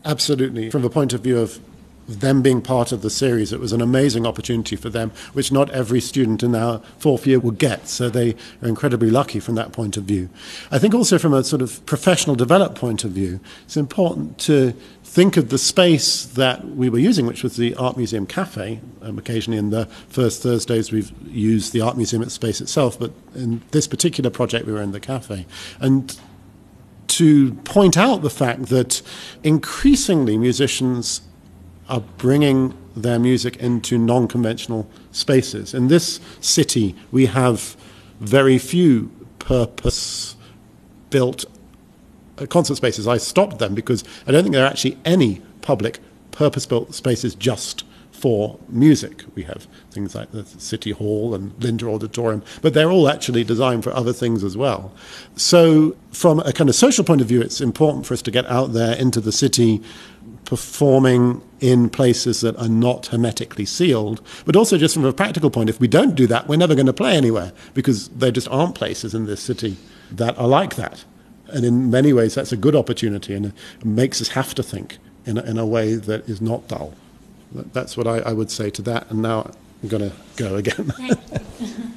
Absolutely. 0.06 0.72
From 0.72 0.82
the 0.82 0.90
point 0.90 1.14
of 1.14 1.22
view 1.22 1.38
of 1.38 1.60
them 2.10 2.42
being 2.42 2.62
part 2.62 2.92
of 2.92 3.02
the 3.02 3.10
series, 3.10 3.54
it 3.54 3.60
was 3.60 3.72
an 3.72 3.82
amazing 3.82 4.26
opportunity 4.26 4.76
for 4.76 4.90
them, 4.90 5.12
which 5.34 5.52
not 5.52 5.70
every 5.70 6.02
student 6.02 6.42
in 6.42 6.56
our 6.56 6.80
fourth 6.98 7.28
year 7.28 7.40
will 7.40 7.52
get. 7.52 7.88
So 7.88 8.10
they 8.10 8.32
are 8.62 8.68
incredibly 8.68 9.12
lucky 9.12 9.40
from 9.40 9.56
that 9.56 9.72
point 9.72 9.96
of 9.96 10.04
view. 10.04 10.30
I 10.72 10.80
think 10.80 10.96
also 10.96 11.20
from 11.20 11.34
a 11.34 11.44
sort 11.44 11.62
of 11.62 11.86
professional 11.86 12.36
development 12.36 12.80
point 12.80 13.04
of 13.04 13.12
view, 13.12 13.40
it's 13.64 13.78
important 13.78 14.40
to 14.40 14.74
think 15.04 15.38
of 15.38 15.50
the 15.50 15.58
space 15.58 16.26
that 16.26 16.66
we 16.68 16.90
were 16.90 17.00
using, 17.00 17.26
which 17.26 17.44
was 17.44 17.58
the 17.58 17.76
Art 17.76 17.98
Museum 17.98 18.26
Cafe. 18.26 18.80
Um, 19.02 19.18
occasionally, 19.18 19.58
in 19.58 19.70
the 19.70 19.86
first 20.10 20.44
Thursdays, 20.44 20.92
we've 20.92 21.12
used 21.28 21.74
the 21.74 21.82
Art 21.82 21.96
Museum 21.96 22.28
space 22.30 22.62
itself, 22.62 23.00
but 23.00 23.12
in 23.36 23.62
this 23.72 23.88
particular 23.88 24.30
project, 24.30 24.66
we 24.66 24.74
were 24.74 24.82
in 24.82 24.92
the 24.92 25.00
cafe. 25.00 25.46
And 25.80 26.16
to 27.08 27.54
point 27.66 27.98
out 27.98 28.22
the 28.22 28.30
fact 28.30 28.68
that 28.68 29.02
increasingly 29.44 30.38
musicians 30.38 31.22
are 31.90 32.02
bringing 32.18 32.78
their 32.96 33.20
music 33.20 33.58
into 33.58 33.98
non 33.98 34.28
conventional 34.28 34.90
spaces. 35.12 35.74
In 35.74 35.88
this 35.88 36.20
city, 36.40 36.96
we 37.12 37.26
have 37.28 37.76
very 38.20 38.58
few 38.58 39.12
purpose 39.40 40.36
built 41.10 41.46
uh, 42.38 42.46
concert 42.46 42.76
spaces. 42.76 43.08
I 43.08 43.18
stopped 43.18 43.60
them 43.60 43.74
because 43.74 44.04
I 44.28 44.32
don't 44.32 44.44
think 44.44 44.54
there 44.54 44.64
are 44.64 44.70
actually 44.70 44.98
any 45.06 45.42
public 45.62 46.00
purpose 46.32 46.66
built 46.66 46.94
spaces 46.94 47.36
just 47.36 47.84
for 48.20 48.60
music. 48.68 49.24
We 49.34 49.44
have 49.44 49.66
things 49.92 50.14
like 50.14 50.32
the 50.32 50.44
City 50.46 50.92
Hall 50.92 51.34
and 51.34 51.54
Linder 51.64 51.90
Auditorium, 51.90 52.44
but 52.62 52.74
they're 52.74 52.92
all 52.92 53.08
actually 53.08 53.44
designed 53.44 53.84
for 53.84 53.94
other 53.94 54.14
things 54.14 54.44
as 54.44 54.58
well. 54.58 54.92
So, 55.36 55.96
from 56.12 56.40
a 56.42 56.52
kind 56.52 56.70
of 56.70 56.76
social 56.76 57.06
point 57.06 57.22
of 57.22 57.28
view, 57.28 57.42
it's 57.42 57.62
important 57.62 58.06
for 58.06 58.14
us 58.14 58.22
to 58.24 58.32
get 58.32 58.46
out 58.48 58.74
there 58.74 58.96
into 58.96 59.22
the 59.22 59.32
city, 59.32 59.82
performing 60.50 61.44
in 61.60 61.88
places 61.92 62.42
that 62.42 62.58
are 62.58 62.68
not 62.68 63.06
hermetically 63.06 63.66
sealed, 63.66 64.20
but 64.46 64.56
also 64.56 64.80
just 64.80 64.96
from 64.96 65.06
a 65.06 65.14
practical 65.14 65.52
point, 65.52 65.70
if 65.70 65.80
we 65.80 65.88
don't 65.88 66.16
do 66.16 66.26
that, 66.26 66.48
we're 66.48 66.58
never 66.58 66.74
going 66.74 66.88
to 66.88 66.94
play 66.94 67.16
anywhere 67.16 67.54
because 67.76 68.10
there 68.10 68.32
just 68.32 68.48
aren't 68.48 68.74
places 68.74 69.14
in 69.14 69.28
this 69.28 69.40
city 69.40 69.78
that 70.10 70.36
are 70.40 70.48
like 70.48 70.76
that. 70.76 71.06
And 71.50 71.64
in 71.64 71.92
many 71.92 72.14
ways, 72.14 72.34
that's 72.34 72.52
a 72.52 72.58
good 72.58 72.76
opportunity 72.76 73.36
and 73.36 73.46
it 73.46 73.86
makes 73.86 74.24
us 74.24 74.30
have 74.30 74.56
to 74.56 74.64
think 74.64 74.98
in 75.24 75.38
a, 75.38 75.44
in 75.44 75.60
a 75.60 75.68
way 75.68 75.94
that 75.94 76.28
is 76.28 76.42
not 76.42 76.68
dull. 76.68 76.96
That's 77.54 77.96
what 77.96 78.08
I, 78.08 78.18
I 78.18 78.34
would 78.34 78.50
say 78.50 78.72
to 78.72 78.82
that. 78.82 79.08
And 79.12 79.22
now 79.22 79.52
I'm 79.84 79.90
going 79.90 80.10
to 80.10 80.16
go 80.36 80.56
again. 80.56 80.92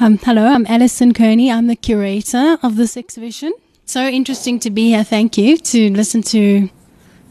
um, 0.00 0.18
hello, 0.18 0.44
I'm 0.44 0.66
Alison 0.66 1.14
Kearney. 1.14 1.52
I'm 1.52 1.68
the 1.68 1.76
curator 1.76 2.58
of 2.64 2.74
this 2.74 2.96
exhibition. 2.96 3.52
So 3.86 4.08
interesting 4.08 4.58
to 4.58 4.70
be 4.70 4.88
here. 4.88 5.04
Thank 5.04 5.38
you 5.38 5.56
to 5.56 5.90
listen 5.92 6.22
to 6.34 6.68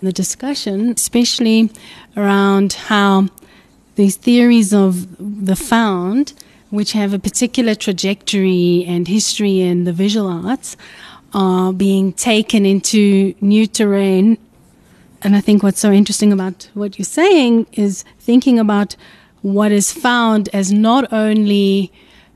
the 0.01 0.11
discussion, 0.11 0.91
especially 0.91 1.71
around 2.15 2.73
how 2.73 3.27
these 3.95 4.15
theories 4.15 4.73
of 4.73 5.17
the 5.45 5.55
found, 5.55 6.33
which 6.69 6.93
have 6.93 7.13
a 7.13 7.19
particular 7.19 7.75
trajectory 7.75 8.85
and 8.87 9.07
history 9.07 9.61
in 9.61 9.83
the 9.83 9.93
visual 9.93 10.27
arts, 10.27 10.77
are 11.33 11.73
being 11.73 12.13
taken 12.13 12.65
into 12.65 13.33
new 13.41 13.67
terrain. 13.67 14.37
And 15.21 15.35
I 15.35 15.41
think 15.41 15.63
what's 15.63 15.79
so 15.79 15.91
interesting 15.91 16.31
about 16.31 16.69
what 16.73 16.97
you're 16.97 17.05
saying 17.05 17.67
is 17.73 18.05
thinking 18.19 18.57
about 18.57 18.95
what 19.41 19.71
is 19.71 19.91
found 19.91 20.49
as 20.53 20.71
not 20.71 21.11
only 21.11 21.91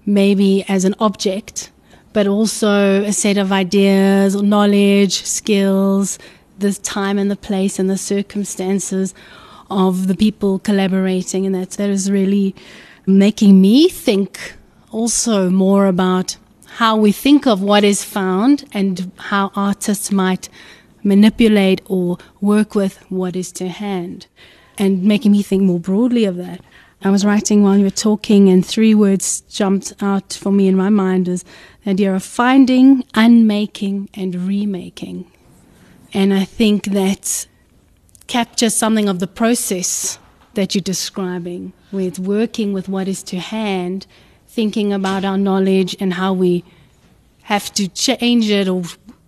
maybe 0.06 0.66
as 0.68 0.84
an 0.86 0.96
object, 1.00 1.72
but 2.12 2.28
also 2.28 3.04
a 3.04 3.12
set 3.12 3.38
of 3.38 3.52
ideas, 3.52 4.42
knowledge, 4.42 5.24
skills, 5.24 6.20
the 6.58 6.74
time 6.74 7.18
and 7.18 7.30
the 7.30 7.36
place 7.36 7.80
and 7.80 7.90
the 7.90 7.98
circumstances 7.98 9.14
of 9.70 10.08
the 10.08 10.16
people 10.16 10.60
collaborating. 10.60 11.46
And 11.46 11.56
that, 11.56 11.72
that 11.72 11.90
is 11.90 12.12
really 12.12 12.56
making 13.06 13.60
me 13.62 13.90
think 13.90 14.54
also 14.92 15.50
more 15.50 15.88
about 15.88 16.38
how 16.76 16.96
we 16.96 17.12
think 17.12 17.46
of 17.46 17.62
what 17.62 17.84
is 17.84 18.04
found 18.04 18.66
and 18.74 19.12
how 19.18 19.52
artists 19.56 20.12
might 20.12 20.50
manipulate 21.04 21.82
or 21.86 22.18
work 22.42 22.76
with 22.76 22.98
what 23.10 23.36
is 23.36 23.52
to 23.52 23.68
hand, 23.68 24.28
and 24.78 25.04
making 25.04 25.32
me 25.32 25.44
think 25.44 25.62
more 25.62 25.80
broadly 25.80 26.26
of 26.26 26.38
that. 26.38 26.62
I 27.04 27.10
was 27.10 27.26
writing 27.26 27.64
while 27.64 27.78
you 27.78 27.84
were 27.84 27.90
talking, 27.90 28.48
and 28.48 28.66
three 28.66 28.96
words 28.96 29.42
jumped 29.42 29.92
out 30.02 30.34
for 30.34 30.52
me 30.52 30.68
in 30.68 30.78
my 30.78 30.90
mind 30.90 31.28
as 31.28 31.44
the 31.84 31.92
idea 31.92 32.16
of 32.16 32.24
finding, 32.24 33.04
unmaking, 33.14 34.10
and 34.14 34.48
remaking. 34.48 35.30
And 36.14 36.34
I 36.34 36.46
think 36.46 36.86
that 36.86 37.48
captures 38.28 38.76
something 38.76 39.10
of 39.10 39.20
the 39.20 39.28
process 39.28 40.20
that 40.54 40.76
you're 40.76 40.82
describing, 40.82 41.74
with 41.92 42.20
working 42.20 42.74
with 42.74 42.88
what 42.88 43.08
is 43.08 43.24
to 43.24 43.40
hand, 43.40 44.06
thinking 44.48 44.94
about 44.94 45.26
our 45.26 45.38
knowledge 45.38 45.96
and 46.00 46.14
how 46.14 46.34
we 46.34 46.64
have 47.44 47.74
to 47.74 47.88
change 47.88 48.50
it 48.50 48.68
or 48.68 48.84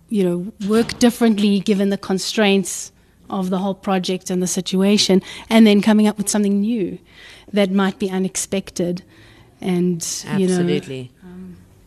you 0.08 0.22
know, 0.22 0.52
work 0.68 0.98
differently 0.98 1.58
given 1.60 1.90
the 1.90 1.98
constraints 1.98 2.92
of 3.28 3.50
the 3.50 3.58
whole 3.58 3.74
project 3.74 4.30
and 4.30 4.40
the 4.40 4.46
situation, 4.46 5.20
and 5.50 5.66
then 5.66 5.80
coming 5.82 6.06
up 6.06 6.16
with 6.16 6.28
something 6.28 6.60
new 6.60 6.98
that 7.52 7.70
might 7.70 7.98
be 7.98 8.08
unexpected. 8.08 9.02
And 9.60 9.96
absolutely. 10.28 10.96
You 10.96 11.02
know, 11.02 11.08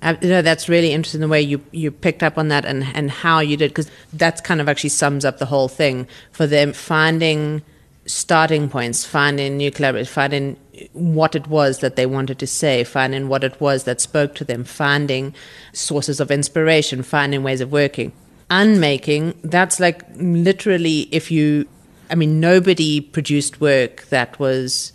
uh, 0.01 0.15
know, 0.21 0.41
that's 0.41 0.69
really 0.69 0.91
interesting 0.91 1.21
the 1.21 1.27
way 1.27 1.41
you, 1.41 1.61
you 1.71 1.91
picked 1.91 2.23
up 2.23 2.37
on 2.37 2.47
that 2.47 2.65
and, 2.65 2.85
and 2.93 3.11
how 3.11 3.39
you 3.39 3.57
did, 3.57 3.71
because 3.71 3.91
that's 4.13 4.39
kind 4.41 4.61
of 4.61 4.69
actually 4.69 4.89
sums 4.89 5.25
up 5.25 5.37
the 5.37 5.45
whole 5.45 5.67
thing 5.67 6.07
for 6.31 6.47
them 6.47 6.73
finding 6.73 7.61
starting 8.05 8.69
points, 8.69 9.05
finding 9.05 9.57
new 9.57 9.69
collaborators, 9.69 10.09
finding 10.09 10.57
what 10.93 11.35
it 11.35 11.47
was 11.47 11.79
that 11.79 11.95
they 11.95 12.05
wanted 12.05 12.39
to 12.39 12.47
say, 12.47 12.83
finding 12.83 13.27
what 13.27 13.43
it 13.43 13.59
was 13.61 13.83
that 13.83 14.01
spoke 14.01 14.33
to 14.35 14.43
them, 14.43 14.63
finding 14.63 15.35
sources 15.73 16.19
of 16.19 16.31
inspiration, 16.31 17.03
finding 17.03 17.43
ways 17.43 17.61
of 17.61 17.71
working. 17.71 18.11
Unmaking, 18.49 19.37
that's 19.43 19.79
like 19.79 20.01
literally 20.15 21.07
if 21.11 21.29
you, 21.29 21.67
I 22.09 22.15
mean, 22.15 22.39
nobody 22.39 22.99
produced 22.99 23.61
work 23.61 24.05
that 24.05 24.39
was 24.39 24.91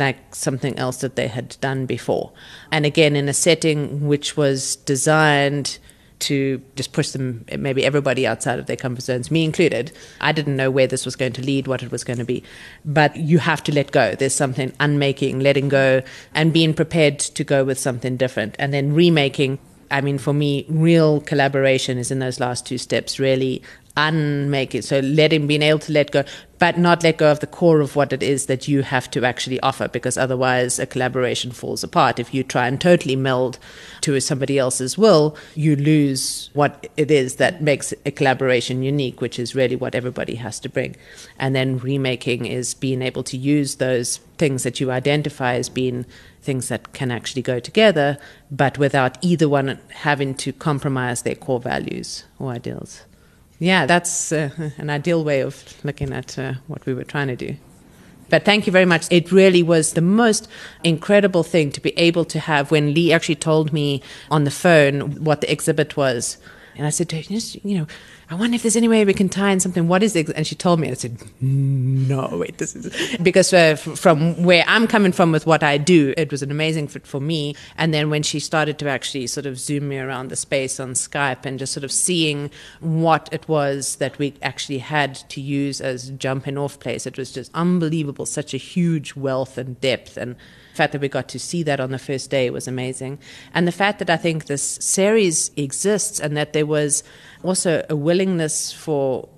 like 0.00 0.34
something 0.34 0.76
else 0.78 0.96
that 0.98 1.14
they 1.14 1.28
had 1.28 1.56
done 1.60 1.86
before. 1.86 2.32
And 2.72 2.84
again, 2.84 3.14
in 3.14 3.28
a 3.28 3.34
setting 3.34 4.08
which 4.08 4.36
was 4.36 4.76
designed 4.76 5.78
to 6.20 6.62
just 6.76 6.92
push 6.92 7.10
them, 7.10 7.44
maybe 7.58 7.84
everybody 7.84 8.26
outside 8.26 8.58
of 8.58 8.66
their 8.66 8.76
comfort 8.76 9.02
zones, 9.02 9.30
me 9.30 9.44
included. 9.44 9.92
I 10.20 10.32
didn't 10.32 10.56
know 10.56 10.70
where 10.70 10.86
this 10.86 11.04
was 11.04 11.16
going 11.16 11.32
to 11.34 11.42
lead, 11.42 11.66
what 11.66 11.82
it 11.82 11.90
was 11.90 12.04
going 12.04 12.18
to 12.18 12.24
be. 12.24 12.42
But 12.84 13.16
you 13.16 13.38
have 13.38 13.62
to 13.64 13.74
let 13.74 13.90
go. 13.90 14.14
There's 14.14 14.34
something 14.34 14.72
unmaking, 14.80 15.40
letting 15.40 15.68
go, 15.68 16.02
and 16.34 16.52
being 16.52 16.74
prepared 16.74 17.18
to 17.20 17.44
go 17.44 17.64
with 17.64 17.78
something 17.78 18.16
different. 18.16 18.56
And 18.58 18.72
then 18.72 18.92
remaking. 18.92 19.58
I 19.90 20.00
mean, 20.00 20.18
for 20.18 20.32
me, 20.32 20.66
real 20.68 21.20
collaboration 21.20 21.98
is 21.98 22.10
in 22.10 22.20
those 22.20 22.40
last 22.40 22.66
two 22.66 22.78
steps, 22.78 23.18
really 23.18 23.62
unmake 23.96 24.74
it. 24.74 24.84
So 24.84 25.00
letting, 25.00 25.46
being 25.46 25.62
able 25.62 25.80
to 25.80 25.92
let 25.92 26.12
go, 26.12 26.24
but 26.58 26.78
not 26.78 27.02
let 27.02 27.18
go 27.18 27.30
of 27.32 27.40
the 27.40 27.46
core 27.46 27.80
of 27.80 27.96
what 27.96 28.12
it 28.12 28.22
is 28.22 28.46
that 28.46 28.68
you 28.68 28.82
have 28.82 29.10
to 29.10 29.24
actually 29.24 29.58
offer, 29.60 29.88
because 29.88 30.16
otherwise 30.16 30.78
a 30.78 30.86
collaboration 30.86 31.50
falls 31.50 31.82
apart. 31.82 32.18
If 32.18 32.32
you 32.32 32.44
try 32.44 32.68
and 32.68 32.80
totally 32.80 33.16
meld 33.16 33.58
to 34.02 34.20
somebody 34.20 34.58
else's 34.58 34.96
will, 34.96 35.36
you 35.54 35.74
lose 35.74 36.50
what 36.52 36.88
it 36.96 37.10
is 37.10 37.36
that 37.36 37.62
makes 37.62 37.92
a 38.06 38.10
collaboration 38.10 38.82
unique, 38.82 39.20
which 39.20 39.38
is 39.38 39.54
really 39.54 39.76
what 39.76 39.94
everybody 39.94 40.36
has 40.36 40.60
to 40.60 40.68
bring. 40.68 40.96
And 41.38 41.54
then 41.56 41.78
remaking 41.78 42.46
is 42.46 42.74
being 42.74 43.02
able 43.02 43.24
to 43.24 43.36
use 43.36 43.76
those 43.76 44.18
things 44.38 44.62
that 44.62 44.80
you 44.80 44.90
identify 44.90 45.54
as 45.54 45.68
being 45.68 46.06
things 46.42 46.68
that 46.68 46.92
can 46.92 47.10
actually 47.10 47.42
go 47.42 47.60
together, 47.60 48.18
but 48.50 48.78
without 48.78 49.18
either 49.20 49.48
one 49.48 49.78
having 49.90 50.34
to 50.34 50.52
compromise 50.52 51.22
their 51.22 51.34
core 51.34 51.60
values 51.60 52.24
or 52.38 52.50
ideals. 52.50 53.02
Yeah, 53.58 53.86
that's 53.86 54.32
uh, 54.32 54.50
an 54.78 54.90
ideal 54.90 55.22
way 55.22 55.40
of 55.40 55.84
looking 55.84 56.12
at 56.12 56.38
uh, 56.38 56.54
what 56.66 56.86
we 56.86 56.94
were 56.94 57.04
trying 57.04 57.28
to 57.28 57.36
do. 57.36 57.56
But 58.30 58.44
thank 58.44 58.66
you 58.66 58.72
very 58.72 58.86
much. 58.86 59.06
It 59.10 59.32
really 59.32 59.62
was 59.62 59.92
the 59.92 60.00
most 60.00 60.48
incredible 60.84 61.42
thing 61.42 61.72
to 61.72 61.80
be 61.80 61.90
able 61.98 62.24
to 62.26 62.38
have 62.38 62.70
when 62.70 62.94
Lee 62.94 63.12
actually 63.12 63.34
told 63.34 63.72
me 63.72 64.02
on 64.30 64.44
the 64.44 64.50
phone 64.50 65.24
what 65.24 65.40
the 65.40 65.50
exhibit 65.50 65.96
was. 65.96 66.38
And 66.76 66.86
I 66.86 66.90
said, 66.90 67.08
to 67.10 67.16
him, 67.16 67.40
you 67.64 67.78
know, 67.78 67.86
I 68.30 68.36
wonder 68.36 68.54
if 68.54 68.62
there's 68.62 68.76
any 68.76 68.86
way 68.86 69.04
we 69.04 69.12
can 69.12 69.28
tie 69.28 69.50
in 69.50 69.58
something. 69.58 69.88
What 69.88 70.04
is 70.04 70.14
it? 70.14 70.28
And 70.30 70.46
she 70.46 70.54
told 70.54 70.78
me, 70.78 70.88
I 70.88 70.94
said, 70.94 71.18
no, 71.40 72.28
wait, 72.32 72.62
because 73.20 73.52
uh, 73.52 73.74
from 73.74 74.44
where 74.44 74.62
I'm 74.68 74.86
coming 74.86 75.10
from 75.10 75.32
with 75.32 75.46
what 75.46 75.64
I 75.64 75.78
do, 75.78 76.14
it 76.16 76.30
was 76.30 76.40
an 76.40 76.52
amazing 76.52 76.86
fit 76.86 77.08
for 77.08 77.20
me. 77.20 77.56
And 77.76 77.92
then 77.92 78.08
when 78.08 78.22
she 78.22 78.38
started 78.38 78.78
to 78.78 78.88
actually 78.88 79.26
sort 79.26 79.46
of 79.46 79.58
zoom 79.58 79.88
me 79.88 79.98
around 79.98 80.28
the 80.28 80.36
space 80.36 80.78
on 80.78 80.90
Skype 80.90 81.44
and 81.44 81.58
just 81.58 81.72
sort 81.72 81.82
of 81.82 81.90
seeing 81.90 82.52
what 82.78 83.28
it 83.32 83.48
was 83.48 83.96
that 83.96 84.16
we 84.20 84.34
actually 84.42 84.78
had 84.78 85.16
to 85.30 85.40
use 85.40 85.80
as 85.80 86.10
jumping 86.10 86.56
off 86.56 86.78
place, 86.78 87.08
it 87.08 87.18
was 87.18 87.32
just 87.32 87.50
unbelievable. 87.52 88.26
Such 88.26 88.54
a 88.54 88.58
huge 88.58 89.16
wealth 89.16 89.58
and 89.58 89.80
depth 89.80 90.16
and 90.16 90.36
the 90.70 90.76
fact 90.76 90.92
that 90.92 91.00
we 91.00 91.08
got 91.08 91.28
to 91.28 91.38
see 91.38 91.62
that 91.64 91.80
on 91.80 91.90
the 91.90 91.98
first 91.98 92.30
day 92.30 92.50
was 92.50 92.68
amazing. 92.68 93.18
And 93.54 93.66
the 93.66 93.72
fact 93.72 93.98
that 93.98 94.10
I 94.10 94.16
think 94.16 94.46
this 94.46 94.62
series 94.62 95.50
exists 95.56 96.20
and 96.20 96.36
that 96.36 96.52
there 96.52 96.66
was 96.66 97.02
also 97.42 97.84
a 97.88 97.96
willingness 97.96 98.72
for 98.72 99.28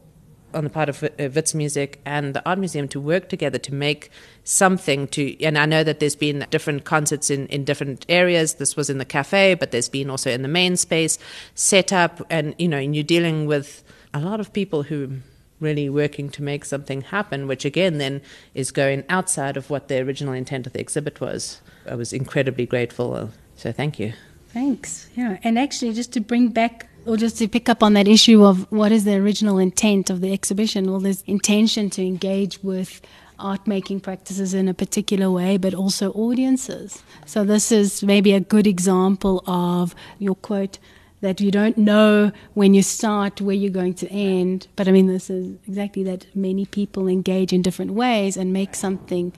on 0.55 0.65
the 0.65 0.71
part 0.71 0.89
of 0.89 1.03
uh, 1.03 1.09
Wits 1.19 1.55
Music 1.55 2.01
and 2.05 2.35
the 2.35 2.47
Art 2.47 2.59
Museum 2.59 2.87
to 2.89 3.01
work 3.01 3.31
together 3.31 3.59
to 3.59 3.75
make 3.75 4.11
something 4.45 5.09
to 5.09 5.43
and 5.43 5.57
I 5.57 5.67
know 5.67 5.83
that 5.83 6.01
there's 6.01 6.17
been 6.17 6.47
different 6.51 6.85
concerts 6.85 7.31
in, 7.31 7.47
in 7.47 7.65
different 7.65 8.05
areas. 8.09 8.55
This 8.55 8.77
was 8.77 8.91
in 8.91 8.99
the 8.99 9.05
cafe, 9.05 9.55
but 9.55 9.71
there's 9.71 9.89
been 9.89 10.11
also 10.11 10.31
in 10.31 10.43
the 10.43 10.49
main 10.49 10.77
space 10.77 11.19
set 11.55 11.93
up 11.93 12.21
and 12.29 12.55
you 12.59 12.69
know, 12.69 12.77
and 12.77 12.95
you're 12.95 13.05
dealing 13.05 13.47
with 13.47 13.83
a 14.13 14.21
lot 14.21 14.41
of 14.41 14.53
people 14.53 14.83
who 14.83 15.21
really 15.63 15.89
working 15.89 16.29
to 16.31 16.43
make 16.43 16.65
something 16.65 17.03
happen, 17.03 17.47
which 17.47 17.65
again 17.65 17.99
then 17.99 18.21
is 18.55 18.71
going 18.71 19.05
outside 19.09 19.57
of 19.57 19.71
what 19.71 19.89
the 19.89 20.01
original 20.01 20.35
intent 20.35 20.67
of 20.67 20.73
the 20.73 20.81
exhibit 20.81 21.21
was. 21.21 21.61
I 21.89 21.95
was 21.95 22.13
incredibly 22.13 22.67
grateful. 22.67 23.15
Uh, 23.15 23.29
so 23.57 23.73
thank 23.73 23.99
you. 23.99 24.13
Thanks. 24.49 25.09
Yeah. 25.15 25.39
And 25.43 25.59
actually 25.59 25.95
just 25.95 26.13
to 26.13 26.21
bring 26.21 26.49
back 26.49 26.89
or 27.07 27.17
just 27.17 27.39
to 27.39 27.49
pick 27.49 27.69
up 27.69 27.83
on 27.83 27.95
that 27.95 28.07
issue 28.07 28.45
of 28.45 28.71
what 28.71 28.93
is 28.93 29.05
the 29.05 29.17
original 29.17 29.59
intent 29.59 30.11
of 30.11 30.21
the 30.21 30.33
exhibition, 30.33 30.91
well, 30.91 31.01
there's 31.01 31.23
intention 31.23 31.91
to 31.91 32.03
engage 32.03 32.63
with 32.63 33.01
art 33.39 33.67
making 33.67 34.01
practices 34.01 34.55
in 34.55 34.69
a 34.69 34.75
particular 34.75 35.31
way, 35.31 35.57
but 35.57 35.75
also 35.75 36.13
audiences. 36.13 37.03
So, 37.27 37.45
this 37.45 37.73
is 37.73 38.03
maybe 38.03 38.33
a 38.33 38.41
good 38.41 38.67
example 38.67 39.43
of 39.47 39.95
your 40.19 40.37
quote 40.37 40.79
that 41.23 41.41
you 41.41 41.51
don't 41.51 41.79
know 41.79 42.31
when 42.53 42.75
you 42.75 42.83
start 42.83 43.41
where 43.41 43.55
you're 43.55 43.71
going 43.71 43.95
to 43.95 44.09
end. 44.11 44.67
But 44.77 44.87
I 44.87 44.93
mean, 44.93 45.07
this 45.07 45.31
is 45.31 45.57
exactly 45.67 46.05
that 46.05 46.27
many 46.37 46.67
people 46.67 47.09
engage 47.09 47.53
in 47.53 47.63
different 47.63 47.93
ways 47.93 48.37
and 48.37 48.53
make 48.53 48.75
something 48.75 49.33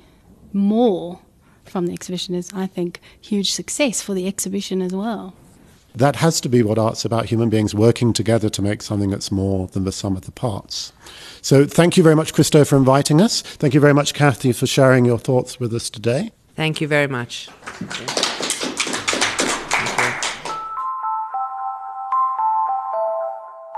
more 0.53 1.20
from 1.64 1.87
the 1.87 1.93
exhibition 1.93 2.35
is, 2.35 2.51
I 2.53 2.66
think, 2.66 3.01
huge 3.20 3.53
success 3.53 4.03
for 4.03 4.12
the 4.12 4.26
exhibition 4.26 4.82
as 4.82 4.93
well 4.93 5.35
that 5.95 6.16
has 6.16 6.41
to 6.41 6.49
be 6.49 6.62
what 6.62 6.78
art's 6.78 7.05
about 7.05 7.26
human 7.26 7.49
beings 7.49 7.74
working 7.74 8.12
together 8.12 8.49
to 8.51 8.62
make 8.62 8.82
something 8.82 9.11
that's 9.11 9.30
more 9.30 9.68
than 9.68 9.85
the 9.85 9.93
sum 9.93 10.16
of 10.16 10.22
the 10.22 10.32
parts. 10.32 10.93
So, 11.41 11.66
thank 11.66 11.97
you 11.97 12.03
very 12.03 12.16
much, 12.16 12.35
Christo, 12.35 12.64
for 12.64 12.76
inviting 12.76 13.20
us. 13.20 13.43
Thank 13.43 13.74
you 13.74 13.80
very 13.80 13.95
much, 13.95 14.14
Kathy, 14.14 14.53
for 14.53 14.66
sharing 14.66 15.05
your 15.05 15.18
thoughts 15.18 15.61
with 15.61 15.72
us 15.72 15.91
today. 15.91 16.32
Thank 16.57 16.80
you 16.80 16.89
very 16.89 17.07
much. 17.07 17.49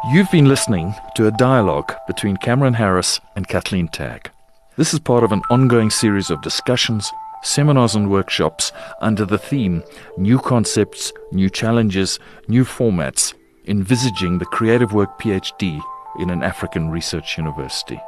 You've 0.08 0.30
been 0.30 0.46
listening 0.46 0.94
to 1.16 1.26
a 1.26 1.32
dialogue 1.32 1.92
between 2.06 2.36
Cameron 2.36 2.74
Harris 2.74 3.20
and 3.34 3.48
Kathleen 3.48 3.88
Tagg. 3.88 4.30
This 4.76 4.94
is 4.94 5.00
part 5.00 5.24
of 5.24 5.32
an 5.32 5.42
ongoing 5.50 5.90
series 5.90 6.30
of 6.30 6.42
discussions 6.42 7.10
seminars 7.42 7.96
and 7.96 8.08
workshops 8.08 8.70
under 9.00 9.24
the 9.24 9.36
theme 9.36 9.82
New 10.16 10.38
Concepts, 10.38 11.12
New 11.32 11.50
Challenges, 11.50 12.20
New 12.46 12.64
Formats, 12.64 13.34
envisaging 13.66 14.38
the 14.38 14.44
Creative 14.44 14.92
Work 14.92 15.18
PhD 15.20 15.82
in 16.20 16.30
an 16.30 16.44
African 16.44 16.88
research 16.88 17.36
university. 17.36 18.00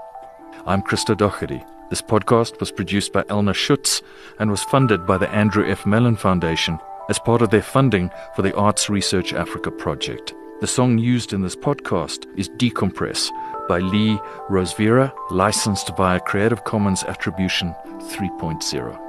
I'm 0.66 0.82
Christo 0.82 1.16
Doherty. 1.16 1.64
This 1.90 2.01
podcast 2.01 2.61
was 2.61 2.70
produced 2.70 3.12
by 3.12 3.24
Elna 3.24 3.55
Schutz 3.55 4.03
and 4.38 4.53
was 4.53 4.62
funded 4.62 5.05
by 5.05 5.18
the 5.18 5.30
Andrew 5.30 5.68
F. 5.68 5.84
Mellon 5.84 6.14
Foundation 6.14 6.78
as 7.09 7.18
part 7.18 7.42
of 7.42 7.51
their 7.51 7.62
funding 7.62 8.09
for 8.36 8.42
the 8.42 8.55
Arts 8.55 8.88
Research 8.88 9.32
Africa 9.32 9.72
project. 9.72 10.32
The 10.61 10.66
song 10.66 10.98
used 10.98 11.32
in 11.32 11.40
this 11.40 11.54
podcast 11.54 12.26
is 12.36 12.48
Decompress 12.48 13.30
by 13.68 13.78
Lee 13.78 14.18
Rosevere, 14.50 15.12
licensed 15.30 15.96
via 15.96 16.18
Creative 16.18 16.64
Commons 16.64 17.04
Attribution 17.04 17.76
3.0. 17.84 19.07